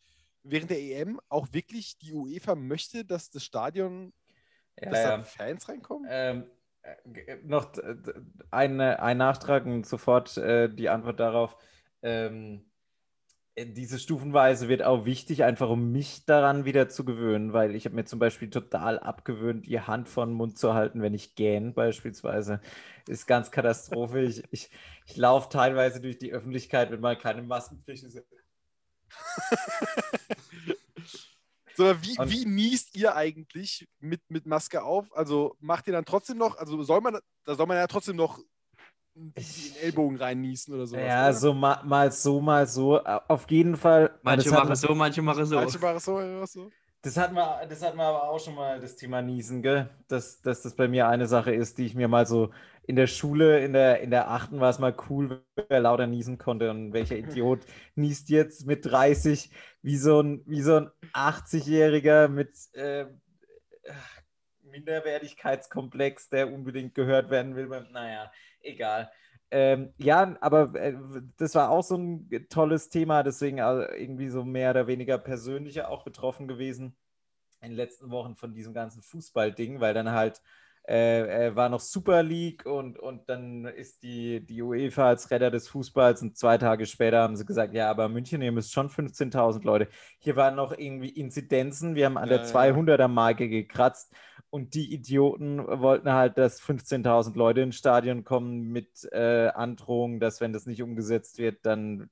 [0.44, 4.14] während der EM auch wirklich die UEFA möchte, dass das Stadion,
[4.80, 5.24] Ja, dass da ja.
[5.24, 6.08] Fans reinkommen?
[6.12, 6.46] Ähm,
[6.82, 8.14] äh, noch d- d-
[8.50, 11.56] ein, ein Nachtrag und sofort äh, die Antwort darauf.
[12.02, 12.71] Ähm, äh,
[13.58, 17.96] diese Stufenweise wird auch wichtig, einfach um mich daran wieder zu gewöhnen, weil ich habe
[17.96, 21.74] mir zum Beispiel total abgewöhnt, die Hand vor den Mund zu halten, wenn ich gähn
[21.74, 22.62] beispielsweise.
[23.08, 24.22] Ist ganz Katastrophe.
[24.22, 24.70] Ich, ich,
[25.06, 28.24] ich laufe teilweise durch die Öffentlichkeit, wenn mal keine Maskenpflicht ist.
[31.76, 35.14] Sondern wie, wie niest ihr eigentlich mit, mit Maske auf?
[35.16, 38.40] Also macht ihr dann trotzdem noch, also soll man, da soll man ja trotzdem noch
[39.16, 41.04] den Ellbogen reinniesen oder sowas.
[41.06, 41.34] Ja, oder?
[41.34, 43.00] so ma mal so, mal so.
[43.04, 44.12] Auf jeden Fall.
[44.24, 45.56] Manche das hat- machen so, manche machen so.
[45.56, 46.72] Manche machen so, ja, so.
[47.04, 49.90] Das hatten, wir, das hatten wir aber auch schon mal, das Thema Niesen, gell?
[50.08, 52.52] Dass, dass das bei mir eine Sache ist, die ich mir mal so
[52.86, 56.38] in der Schule, in der, in der achten war es mal cool, wer lauter niesen
[56.38, 57.62] konnte und welcher Idiot
[57.96, 59.50] niest jetzt mit 30
[59.82, 63.08] wie so ein, wie so ein 80-Jähriger mit äh,
[64.64, 67.68] Minderwertigkeitskomplex, der unbedingt gehört werden will.
[67.92, 68.32] Naja,
[68.62, 69.12] egal.
[69.54, 70.96] Ähm, ja, aber äh,
[71.38, 75.90] das war auch so ein tolles Thema, deswegen äh, irgendwie so mehr oder weniger persönlicher
[75.90, 76.96] auch betroffen gewesen
[77.62, 80.42] in den letzten Wochen von diesem ganzen Fußballding, weil dann halt
[80.88, 85.52] äh, äh, war noch Super League und, und dann ist die, die UEFA als Retter
[85.52, 88.90] des Fußballs und zwei Tage später haben sie gesagt, ja, aber München, ihr müsst schon
[88.90, 89.88] 15.000 Leute.
[90.20, 92.44] Hier waren noch irgendwie Inzidenzen, wir haben an Ja, der ja.
[92.44, 94.14] 200er-Marke gekratzt
[94.50, 100.42] und die Idioten wollten halt, dass 15.000 Leute ins Stadion kommen mit äh, Androhung, dass
[100.42, 102.10] wenn das nicht umgesetzt wird, dann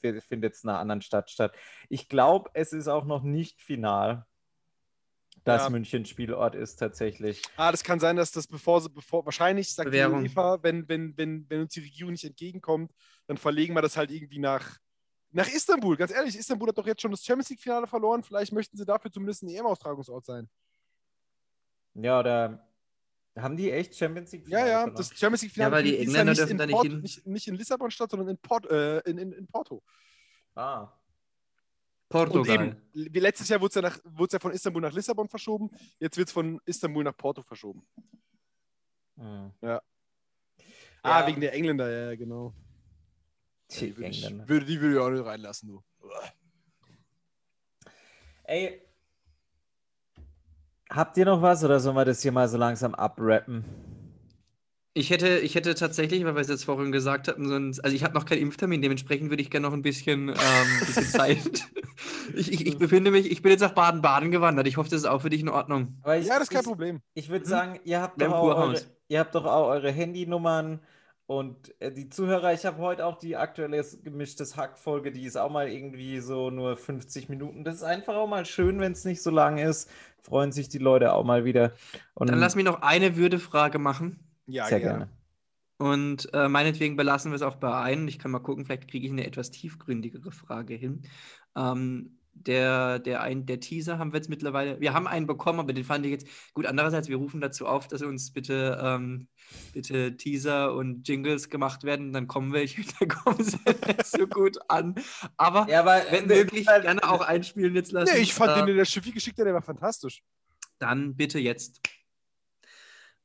[0.00, 1.52] wird- findet es in einer anderen Stadt statt.
[1.88, 4.24] Ich glaube, es ist auch noch nicht final,
[5.48, 5.70] dass Ja.
[5.70, 7.42] München Spielort ist tatsächlich.
[7.56, 9.98] Ah, das kann sein, dass das bevor sie, bevor, wahrscheinlich sagt die.
[9.98, 12.92] UEFA, wenn, wenn, wenn, wenn uns die Regierung nicht entgegenkommt,
[13.26, 14.78] dann verlegen wir das halt irgendwie nach,
[15.30, 15.96] nach Istanbul.
[15.96, 18.22] Ganz ehrlich, Istanbul hat doch jetzt schon das Champions League-Finale verloren.
[18.22, 20.48] Vielleicht möchten sie dafür zumindest ein EM-Austragungsort sein.
[21.94, 22.68] Ja, oder
[23.36, 24.48] haben die echt Champions League?
[24.48, 26.86] Ja, ja, das Champions League-Finale Ja, weil die Engländer Jahr dürfen da in nicht Port-
[26.86, 27.00] hin.
[27.00, 29.82] nicht, nicht in Lissabon statt, sondern in, Port, äh, in, in, in Porto.
[30.54, 30.92] Ah.
[32.10, 32.78] Und Portugal.
[32.94, 36.28] eben, wie letztes Jahr wurde es ja, ja von Istanbul nach Lissabon verschoben, jetzt wird
[36.28, 37.86] es von Istanbul nach Porto verschoben.
[39.16, 39.52] Hm.
[39.60, 39.80] Ah,
[41.20, 41.26] Ja.
[41.26, 42.54] wegen der Engländer, ja, ja, genau.
[43.70, 45.82] Die Die würde ich, würde, die würde ich auch nicht reinlassen, du.
[48.44, 48.80] Ey,
[50.88, 53.64] habt ihr noch was oder sollen wir das hier mal so langsam abrappen?
[54.98, 57.94] Ich hätte, ich hätte tatsächlich, weil wir es jetzt vorhin gesagt hatten, so ein, also
[57.94, 61.38] ich habe noch keinen Impftermin, dementsprechend würde ich gerne noch ein bisschen, ähm, bisschen Zeit.
[62.34, 64.66] ich, ich, ich befinde mich, ich bin jetzt nach Baden-Baden gewandert.
[64.66, 65.98] Ich hoffe, das ist auch für dich in Ordnung.
[66.02, 67.00] Aber ich, Ja, das ist kein ich, Problem.
[67.14, 67.48] Ich würde Mhm.
[67.48, 70.80] sagen, ihr habt, doch auch eure, ihr habt doch auch eure Handynummern
[71.26, 75.50] und äh, die Zuhörer, ich habe heute auch die aktuelle gemischtes Hack-Folge, die ist auch
[75.50, 77.64] mal irgendwie so nur 50 Minuten.
[77.64, 79.90] Das ist einfach auch mal schön, wenn es nicht so lang ist.
[80.22, 81.72] Freuen sich die Leute auch mal wieder.
[82.14, 84.20] Und Dann lass mich noch eine Würdefrage machen.
[84.48, 84.98] Ja, sehr gerne.
[85.06, 85.10] gerne.
[85.80, 88.08] Und äh, meinetwegen belassen wir es auch bei ein.
[88.08, 91.02] Ich kann mal gucken, vielleicht kriege ich eine etwas tiefgründigere Frage hin.
[91.56, 95.72] Ähm, der, der, ein, der Teaser haben wir jetzt mittlerweile, wir haben einen bekommen, aber
[95.72, 96.66] den fand ich jetzt gut.
[96.66, 99.28] Andererseits, wir rufen dazu auf, dass uns bitte, ähm,
[99.72, 102.12] bitte Teaser und Jingles gemacht werden.
[102.12, 104.94] Dann kommen welche, dann kommen sie nicht so gut an.
[105.36, 108.12] Aber Ja, aber wenn möglich, halt- gerne auch einspielen jetzt lassen.
[108.14, 110.22] Nee, ich fand Äh, den, den der Schiffi geschickt hat, der war fantastisch.
[110.80, 111.80] dann bitte jetzt.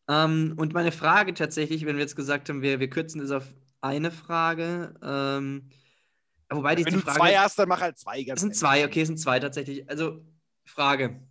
[0.08, 3.54] Ähm, und meine Frage tatsächlich, wenn wir jetzt gesagt haben, wir, wir kürzen es auf
[3.82, 4.94] eine Frage.
[5.02, 5.70] Ähm,
[6.50, 7.20] wobei die, Wenn die du Frage.
[7.20, 8.24] zwei hast, dann mach halt zwei.
[8.24, 9.90] Ganz es sind zwei, okay, es sind zwei tatsächlich.
[9.90, 10.26] Also,
[10.66, 11.22] Frage.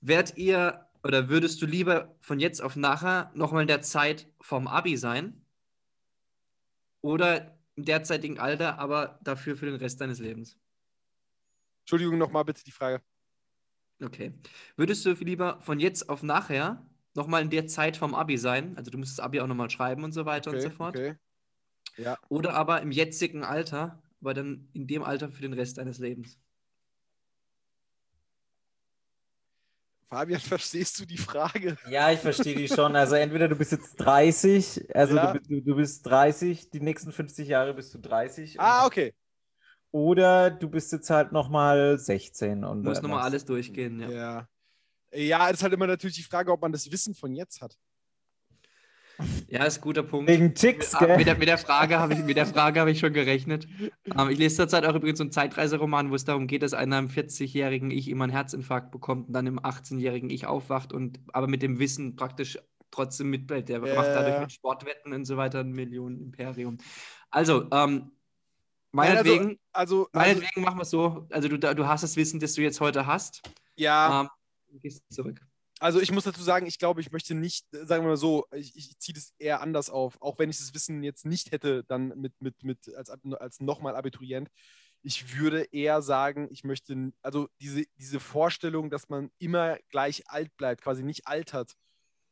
[0.00, 4.66] Wärt ihr oder würdest du lieber von jetzt auf nachher nochmal in der Zeit vom
[4.66, 5.44] Abi sein?
[7.02, 10.58] Oder im derzeitigen Alter, aber dafür für den Rest deines Lebens?
[11.80, 13.02] Entschuldigung, nochmal bitte die Frage.
[14.02, 14.32] Okay.
[14.76, 18.76] Würdest du lieber von jetzt auf nachher nochmal in der Zeit vom Abi sein?
[18.76, 20.96] Also du musst das Abi auch nochmal schreiben und so weiter und Okay, so fort.
[20.96, 21.14] okay.
[21.96, 22.16] Ja.
[22.28, 26.38] Oder aber im jetzigen Alter, aber dann in dem Alter für den Rest deines Lebens.
[30.08, 31.76] Fabian, verstehst du die Frage?
[31.88, 32.96] Ja, ich verstehe die schon.
[32.96, 35.32] Also entweder du bist jetzt 30, also Ja.
[35.32, 38.58] du, du, bist 30, die nächsten 50 Jahre bist du 30.
[38.60, 39.14] Ah, okay.
[39.92, 44.10] Oder du bist jetzt halt nochmal 16 und Muss äh, nochmal alles durchgehen, ja.
[44.10, 44.48] Ja.
[45.12, 47.76] Ja, das ist halt immer natürlich die Frage, ob man das Wissen von jetzt hat.
[49.48, 50.30] Ja, ist ein guter Punkt.
[50.30, 51.16] Wegen Ticks, Ah, gell?
[51.18, 53.68] Mit der, mit der Frage habe ich, mit der Frage habe ich schon gerechnet.
[54.16, 56.98] Ähm, ich lese zurzeit auch übrigens so einen Zeitreiseroman, wo es darum geht, dass einer
[56.98, 61.48] im 40-jährigen Ich immer einen Herzinfarkt bekommt und dann im 18-jährigen Ich aufwacht und aber
[61.48, 62.58] mit dem Wissen praktisch
[62.90, 63.68] trotzdem mitbleibt.
[63.68, 66.78] Der Ja, macht dadurch mit Sportwetten und so weiter ein Millionen-Imperium.
[67.30, 68.12] Also, ähm,
[68.92, 71.26] Nein, also- meinetwegen, Also, also meinetwegen machen wir es so.
[71.30, 73.42] Also, du, du hast das Wissen, das du jetzt heute hast.
[73.76, 74.28] ja, Ähm,
[74.78, 75.40] gehst zurück.
[75.80, 78.46] also ich muss dazu sagen, ich glaube, ich möchte nicht, äh, sagen wir mal so,
[78.52, 81.84] ich, ich ziehe das eher anders auf, auch wenn ich das Wissen jetzt nicht hätte,
[81.84, 84.50] dann mit, mit, mit als, als nochmal Abiturient.
[85.02, 90.54] Ich würde eher sagen, ich möchte, also diese, diese Vorstellung, dass man immer gleich alt
[90.56, 91.74] bleibt, quasi nicht altert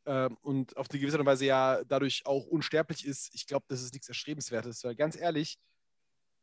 [0.05, 3.93] ähm, und auf eine gewisse Weise ja dadurch auch unsterblich ist, ich glaube, das ist
[3.93, 5.57] nichts Erstrebenswertes, weil ganz ehrlich,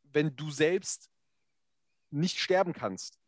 [0.03, 1.11] wenn du selbst
[2.11, 3.19] nicht sterben kannst,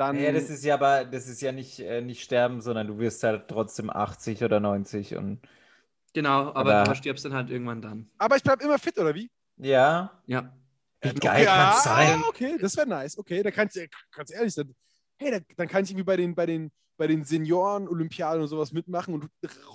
[0.00, 0.18] dann.
[0.18, 3.22] Ja, das ist ja aber, das ist ja nicht, äh, nicht sterben, sondern du wirst
[3.22, 5.40] halt trotzdem 80 oder 90 und
[6.12, 8.10] Genau, aber, Aber- aber stirbst dann halt irgendwann dann.
[8.18, 9.30] Aber ich bleibe immer fit, oder wie?
[9.58, 10.52] Ja, Ja.
[11.02, 12.22] wie geil kann's sein.
[12.28, 13.16] Okay, das wäre nice.
[13.16, 14.74] Okay, da kannst du, ganz ehrlich, dann,
[15.18, 18.72] hey, da, dann kann ich irgendwie bei den, bei den, bei den Senioren-Olympiaden und sowas
[18.72, 19.28] mitmachen und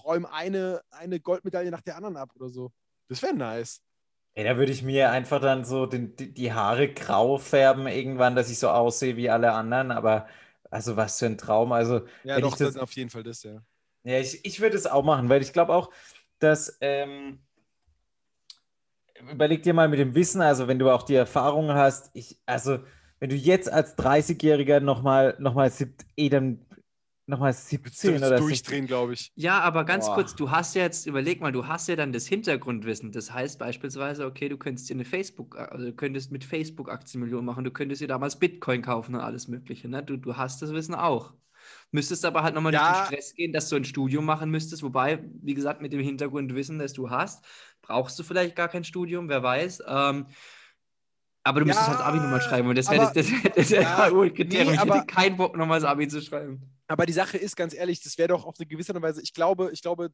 [0.03, 2.71] räume eine, eine Goldmedaille nach der anderen ab oder so.
[3.07, 3.79] Das wäre nice.
[4.35, 8.49] Ey, da würde ich mir einfach dann so den, die, Haare grau färben irgendwann, dass
[8.51, 9.91] ich so aussehe wie alle anderen.
[9.91, 10.27] Aber
[10.69, 11.71] also was für ein Traum.
[11.71, 13.63] Also Ja, doch, ich das- auf jeden Fall das, ja.
[14.03, 15.91] Ja, ich, ich würde es auch machen, weil ich glaube auch,
[16.39, 17.39] dass, ähm,
[19.31, 22.79] überleg dir mal mit dem Wissen, also wenn du auch die Erfahrung hast, ich, also
[23.19, 26.64] wenn du jetzt als 30-Jähriger nochmal, nochmal, sieb- eh, dann
[27.27, 29.31] nochmal Willst du 17 jetzt oder durchdrehen, glaube ich.
[29.35, 30.15] Ja, aber ganz Boah.
[30.15, 33.11] kurz, du hast ja jetzt, überleg mal, du hast ja dann das Hintergrundwissen.
[33.11, 37.45] Das heißt beispielsweise, okay, du könntest dir eine Facebook, also du könntest mit Facebook Aktienmillionen
[37.45, 39.87] machen, du könntest dir damals Bitcoin kaufen und alles Mögliche.
[39.87, 40.03] Ne?
[40.03, 41.33] Du, du hast das Wissen auch.
[41.91, 43.01] Müsstest aber halt nochmal durch Ja.
[43.01, 44.83] den Stress gehen, dass du ein Studium machen müsstest.
[44.83, 47.43] Wobei, wie gesagt, mit dem Hintergrundwissen, das du hast,
[47.81, 49.81] brauchst du vielleicht gar kein Studium, wer weiß.
[49.87, 50.27] Ähm,
[51.43, 53.71] aber du müsstest Ja, halt das Abi nochmal schreiben und das wäre das, das, das
[53.71, 54.65] wär Ja, K.O.-Kriterium.
[54.65, 56.61] nee, ich aber- hätte keinen Bock, nochmal das Abi zu schreiben.
[56.87, 59.71] Aber die Sache ist, ganz ehrlich, das wäre doch auf eine gewisse Weise, ich glaube,
[59.71, 60.13] ich glaube,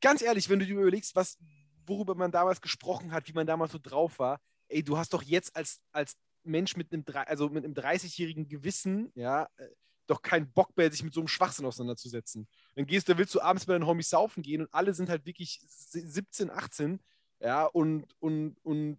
[0.00, 1.38] ganz ehrlich, wenn du dir überlegst, was,
[1.86, 5.22] worüber man damals gesprochen hat, wie man damals so drauf war, ey, du hast doch
[5.22, 9.68] jetzt als, als Mensch mit einem, also mit einem 30-jährigen Gewissen, ja, äh,
[10.06, 12.48] doch keinen Bock mehr, sich mit so einem Schwachsinn auseinanderzusetzen.
[12.74, 15.26] Dann gehst du, willst du abends bei deinen Homies saufen gehen und alle sind halt
[15.26, 17.00] wirklich 17, 18,
[17.40, 18.98] ja, und, und, und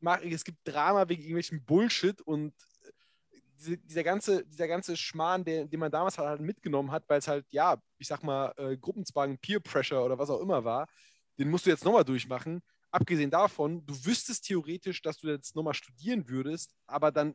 [0.00, 2.52] mach, es gibt Drama wegen irgendwelchen Bullshit und
[3.58, 7.28] diese, dieser, ganze, dieser ganze Schmarrn, der, den man damals halt mitgenommen hat, weil es
[7.28, 10.86] halt, ja, ich sag mal, äh, Gruppenzwang, Peer Pressure oder was auch immer war,
[11.38, 12.60] den musst du jetzt nochmal durchmachen.
[12.90, 17.34] Abgesehen davon, du wüsstest theoretisch, dass du jetzt nochmal studieren würdest, aber dann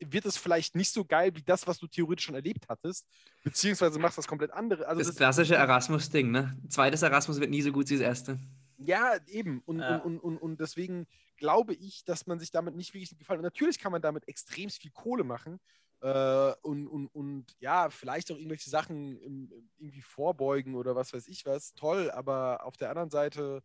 [0.00, 3.06] wird es vielleicht nicht so geil wie das, was du theoretisch schon erlebt hattest,
[3.42, 4.86] beziehungsweise machst das komplett andere.
[4.86, 6.56] Also Das, das, klassische Erasmus-Ding, ne?
[6.68, 8.38] Zweites Erasmus wird nie so gut wie das erste.
[8.78, 9.62] Ja, eben.
[9.66, 9.96] Und, Ja.
[9.98, 11.06] Und, und, und, deswegen
[11.36, 13.40] glaube ich, dass man sich damit nicht wirklich gefallen.
[13.40, 15.60] Und natürlich kann man damit extrem viel Kohle machen.
[16.00, 21.28] Äh, und, und, und ja, vielleicht auch irgendwelche Sachen im, irgendwie vorbeugen oder was weiß
[21.28, 21.72] ich was.
[21.74, 23.62] Toll, aber auf der anderen Seite,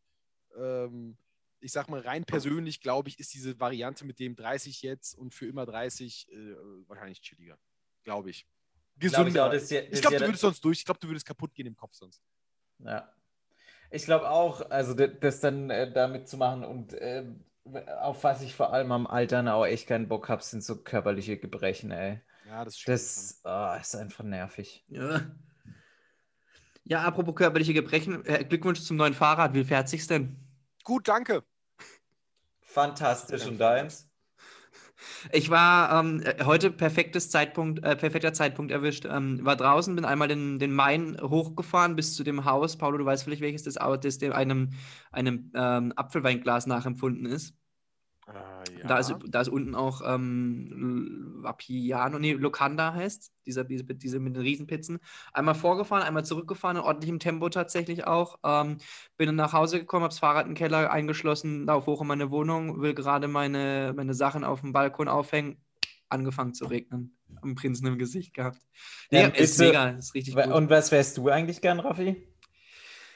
[0.55, 1.18] ähm,
[1.60, 5.34] ich sag mal, rein persönlich, glaube ich, ist diese Variante mit dem 30 jetzt und
[5.34, 6.55] für immer 30 äh,
[6.88, 7.60] wahrscheinlich chilliger.
[8.03, 8.47] Glaube ich.
[8.95, 9.53] Gesünder.
[9.53, 10.80] ich ist glaube, du würdest sonst durch.
[10.80, 12.22] Ich glaube, du würdest kaputt gehen im Kopf sonst.
[12.80, 13.12] Ja.
[13.92, 17.26] Ich glaube auch, also das dann äh, damit zu machen und äh,
[18.00, 21.38] auf was ich vor allem am Altern auch echt keinen Bock habe, sind so körperliche
[21.38, 22.22] Gebrechen, ey.
[22.48, 22.84] Ja, das.
[22.86, 24.84] Das ah, ist einfach nervig.
[24.88, 25.22] Ja.
[26.84, 29.54] Ja, apropos körperliche Gebrechen, äh, Glückwunsch zum neuen Fahrrad.
[29.54, 30.36] Wie fährt sich's denn?
[30.84, 31.44] Gut, danke.
[32.62, 34.09] Fantastisch und deins?
[35.32, 39.06] Ich war ähm, äh, heute perfektes Zeitpunkt, äh, perfekter Zeitpunkt erwischt.
[39.10, 42.78] Ähm, war draußen, bin einmal den, den Main hochgefahren bis zu dem Haus.
[42.78, 44.72] Paulo, du weißt vielleicht, welches das Auto ist, dem einem,
[45.12, 47.59] einem ähm, Apfelweinglas nachempfunden ist.
[48.34, 54.20] Äh, Da, ist da ist unten auch ähm, Vapiano, nee, Locanda heißt dieser, diese, diese
[54.20, 55.00] mit den Riesenpizzen.
[55.34, 58.40] Einmal vorgefahren, einmal zurückgefahren, in ordentlichem Tempo tatsächlich auch.
[58.44, 58.78] Ähm,
[59.18, 62.32] bin dann nach Hause gekommen, habe das Fahrrad im Keller eingeschlossen, lauf hoch in meine
[62.32, 65.58] Wohnung, will gerade meine, meine Sachen auf dem Balkon aufhängen.
[66.12, 67.16] Angefangen zu regnen.
[67.42, 68.58] Am Prinzen im Gesicht gehabt.
[69.12, 70.48] Nee, Ja, ist mega, ist richtig gut.
[70.48, 72.28] Und was wärst du eigentlich gern, Raffi?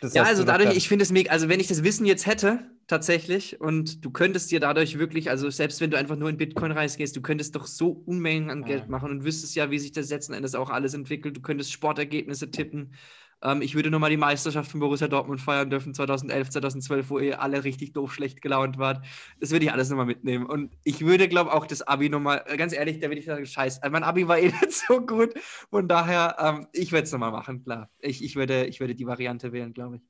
[0.03, 2.59] Das Ja, also dadurch, ich finde es mega, also wenn ich das Wissen jetzt hätte,
[2.87, 6.73] tatsächlich, und du könntest dir dadurch wirklich, also selbst wenn du einfach nur in Bitcoin
[6.73, 8.89] reingehst, du könntest doch so Unmengen an Geld Ja.
[8.89, 11.37] machen und wüsstest ja, wie sich das letzten Endes auch alles entwickelt.
[11.37, 12.95] Du könntest Sportergebnisse tippen.
[13.43, 17.41] Ähm, ich würde nochmal die Meisterschaft von Borussia Dortmund feiern dürfen, 2011, 2012, wo ihr
[17.41, 19.05] alle richtig doof schlecht gelaunt wart.
[19.39, 20.45] Das würde ich alles nochmal mitnehmen.
[20.45, 23.45] Und ich würde, glaube auch das Abi nochmal, äh, ganz ehrlich, da würde ich sagen,
[23.45, 25.33] scheiße, mein Abi war eh nicht so gut.
[25.69, 27.89] Von daher, ähm, ich würde es nochmal machen, klar.
[27.99, 30.01] Ich, ich, würde, ich würde die Variante wählen, glaube ich.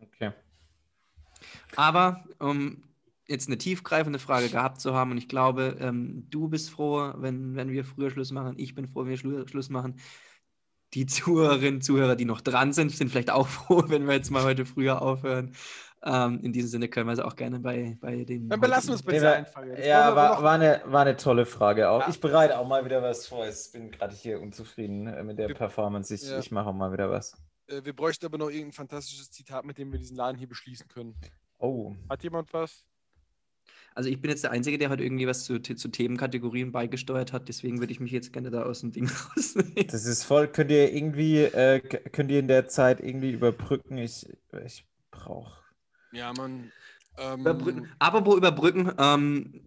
[0.00, 0.32] Okay.
[1.76, 2.82] Aber um
[3.28, 7.56] jetzt eine tiefgreifende Frage gehabt zu haben, und ich glaube, ähm, du bist froh, wenn,
[7.56, 9.96] wenn wir früher Schluss machen, ich bin froh, wenn wir Schlu Schluss machen.
[10.94, 14.44] Die Zuhörerinnen, Zuhörer, die noch dran sind, sind vielleicht auch froh, wenn wir jetzt mal
[14.44, 15.54] heute früher aufhören.
[16.04, 18.48] Ähm, in diesem Sinne können wir es auch gerne bei, bei den.
[18.48, 19.74] Dann belassen wir es Einfache.
[19.76, 22.02] Das Ja, war, war, eine, war eine tolle Frage auch.
[22.02, 22.08] Ja.
[22.08, 23.46] Ich bereite auch mal wieder was vor.
[23.48, 26.14] Ich bin gerade hier unzufrieden äh, mit der Wir- Performance.
[26.14, 26.38] Ich, Ja.
[26.38, 27.34] ich mache auch mal wieder was.
[27.66, 30.86] Äh, wir bräuchten aber noch irgendein fantastisches Zitat, mit dem wir diesen Laden hier beschließen
[30.86, 31.16] können.
[31.58, 32.84] Oh, Hat jemand was?
[33.96, 37.48] Also ich bin jetzt der Einzige, der heute irgendwie was zu, zu Themenkategorien beigesteuert hat,
[37.48, 39.86] deswegen würde ich mich jetzt gerne da aus dem Ding rausnehmen.
[39.90, 40.48] das ist voll.
[40.48, 43.96] Könnt ihr irgendwie, äh, könnt ihr in der Zeit irgendwie überbrücken?
[43.96, 44.28] Ich,
[44.66, 45.62] ich brauche.
[46.12, 46.70] Ja, Mann.
[47.16, 47.88] Ähm, Überbrücken.
[47.98, 49.65] Apropos überbrücken, ähm,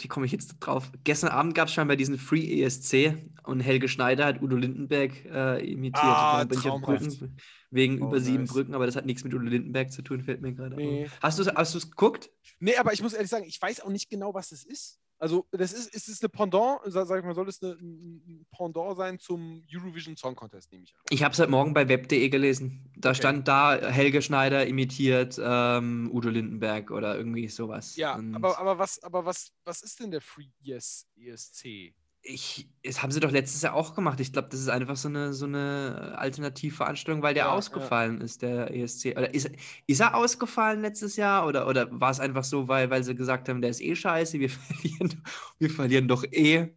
[0.00, 0.90] wie komme ich jetzt drauf?
[1.04, 5.12] Gestern Abend gab es schon bei diesen Free ESC und Helge Schneider hat Udo Lindenberg
[5.26, 6.04] äh, imitiert.
[6.04, 6.44] Ah.
[6.44, 7.36] Brücken,
[7.70, 8.52] wegen Oh, über sieben nice.
[8.52, 11.06] Brücken, aber das hat nichts mit Udo Lindenberg zu tun, fällt mir gerade Nee.
[11.06, 11.18] auf.
[11.22, 11.38] Hast
[11.74, 12.30] du es geguckt?
[12.58, 14.98] Nee, aber ich muss ehrlich sagen, ich weiß auch nicht genau, was das ist.
[15.20, 18.96] Also, das ist, ist es eine Pendant, sag ich mal, soll es eine, ein Pendant
[18.96, 21.00] sein zum Eurovision Song Contest, nehme ich an.
[21.10, 22.90] Ich habe es heute Morgen bei web.de gelesen.
[22.96, 23.18] Da Okay.
[23.18, 27.96] stand da, Helge Schneider imitiert ähm, Udo Lindenberg oder irgendwie sowas.
[27.96, 31.94] Ja, Und aber, aber, was, aber was, was ist denn der Free E ES, ESC?
[32.22, 34.20] Ich, das haben sie doch letztes Jahr auch gemacht.
[34.20, 38.42] Ich glaube, das ist einfach so eine, so eine Alternativveranstaltung, weil der Ja, ausgefallen ist,
[38.42, 39.16] der ESC.
[39.16, 39.50] Oder ist,
[39.86, 41.46] ist er ausgefallen letztes Jahr?
[41.46, 44.38] Oder, oder war es einfach so, weil, weil sie gesagt haben, der ist eh scheiße,
[44.38, 45.22] wir verlieren,
[45.58, 46.74] wir verlieren doch eh.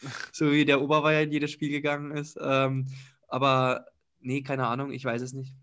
[0.32, 2.38] so wie der Oberweier in jedes Spiel gegangen ist.
[2.40, 2.88] Ähm,
[3.28, 3.86] aber
[4.20, 5.54] nee, keine Ahnung, ich weiß es nicht.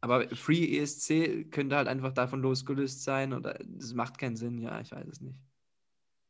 [0.00, 4.80] Aber Free ESC könnte halt einfach davon losgelöst sein oder das macht keinen Sinn, ja,
[4.80, 5.38] ich weiß es nicht.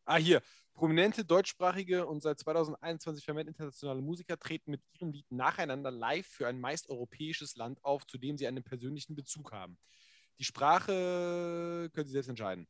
[0.06, 0.42] Ah, hier.
[0.74, 6.48] Prominente deutschsprachige und seit 2021 vermehrt internationale Musiker treten mit ihrem Lied nacheinander live für
[6.48, 9.78] ein meist europäisches Land auf, zu dem sie einen persönlichen Bezug haben.
[10.38, 12.66] Die Sprache können Sie selbst entscheiden.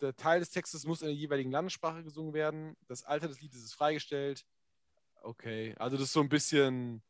[0.00, 2.76] Der Teil des Textes muss in der jeweiligen Landessprache gesungen werden.
[2.88, 4.44] Das Alter des Liedes ist freigestellt.
[5.22, 7.02] Okay, also das ist so ein bisschen.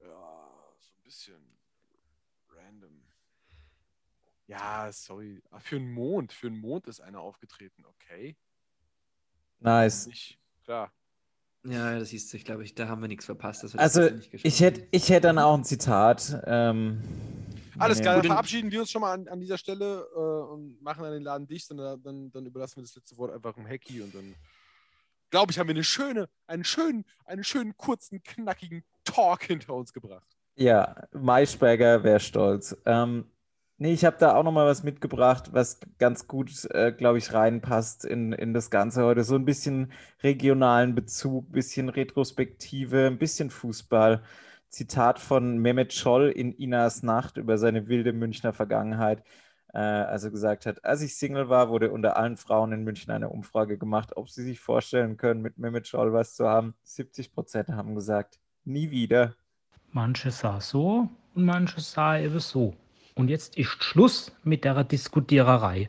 [0.00, 1.58] Ja, so ein bisschen
[2.48, 3.02] random.
[4.46, 5.42] Ja, sorry.
[5.58, 6.32] Für einen Mond.
[6.32, 7.84] Für einen Mond ist einer aufgetreten.
[7.84, 8.34] Okay.
[9.60, 10.06] Nice.
[10.06, 10.38] Nicht.
[10.64, 10.92] Klar.
[11.64, 13.76] Ja, das hieß sich, glaube ich, da haben wir nichts verpasst.
[13.76, 16.40] Also, ich hätte ich hätt dann auch ein Zitat.
[16.46, 17.02] Ähm,
[17.78, 18.04] Alles nee.
[18.04, 21.12] klar, dann- verabschieden wir uns schon mal an, an dieser Stelle äh, und machen dann
[21.12, 24.00] den Laden dicht und dann, dann, dann überlassen wir das letzte Wort einfach dem Hacky
[24.00, 24.34] und dann
[25.30, 29.92] glaube ich, haben wir eine schöne, einen schönen, einen schönen, kurzen, knackigen Talk hinter uns
[29.92, 30.26] gebracht.
[30.54, 32.76] Ja, Maischberger wäre stolz.
[32.86, 33.30] Ähm,
[33.78, 37.32] nee, ich habe da auch noch mal was mitgebracht, was ganz gut, äh, glaube ich,
[37.32, 39.24] reinpasst in, in das Ganze heute.
[39.24, 44.22] So ein bisschen regionalen Bezug, bisschen Retrospektive, ein bisschen Fußball.
[44.68, 49.22] Zitat von Mehmet Scholl in Inas Nacht über seine wilde Münchner Vergangenheit.
[49.72, 53.12] Äh, als er gesagt hat, als ich Single war, wurde unter allen Frauen in München
[53.12, 56.74] eine Umfrage gemacht, ob sie sich vorstellen können, mit Mehmet Scholl was zu haben.
[56.84, 59.34] 70 Prozent haben gesagt, nie wieder.
[59.92, 62.74] Manche sah so und manche sah eben so.
[63.18, 65.88] Und jetzt ist Schluss mit der Diskutiererei.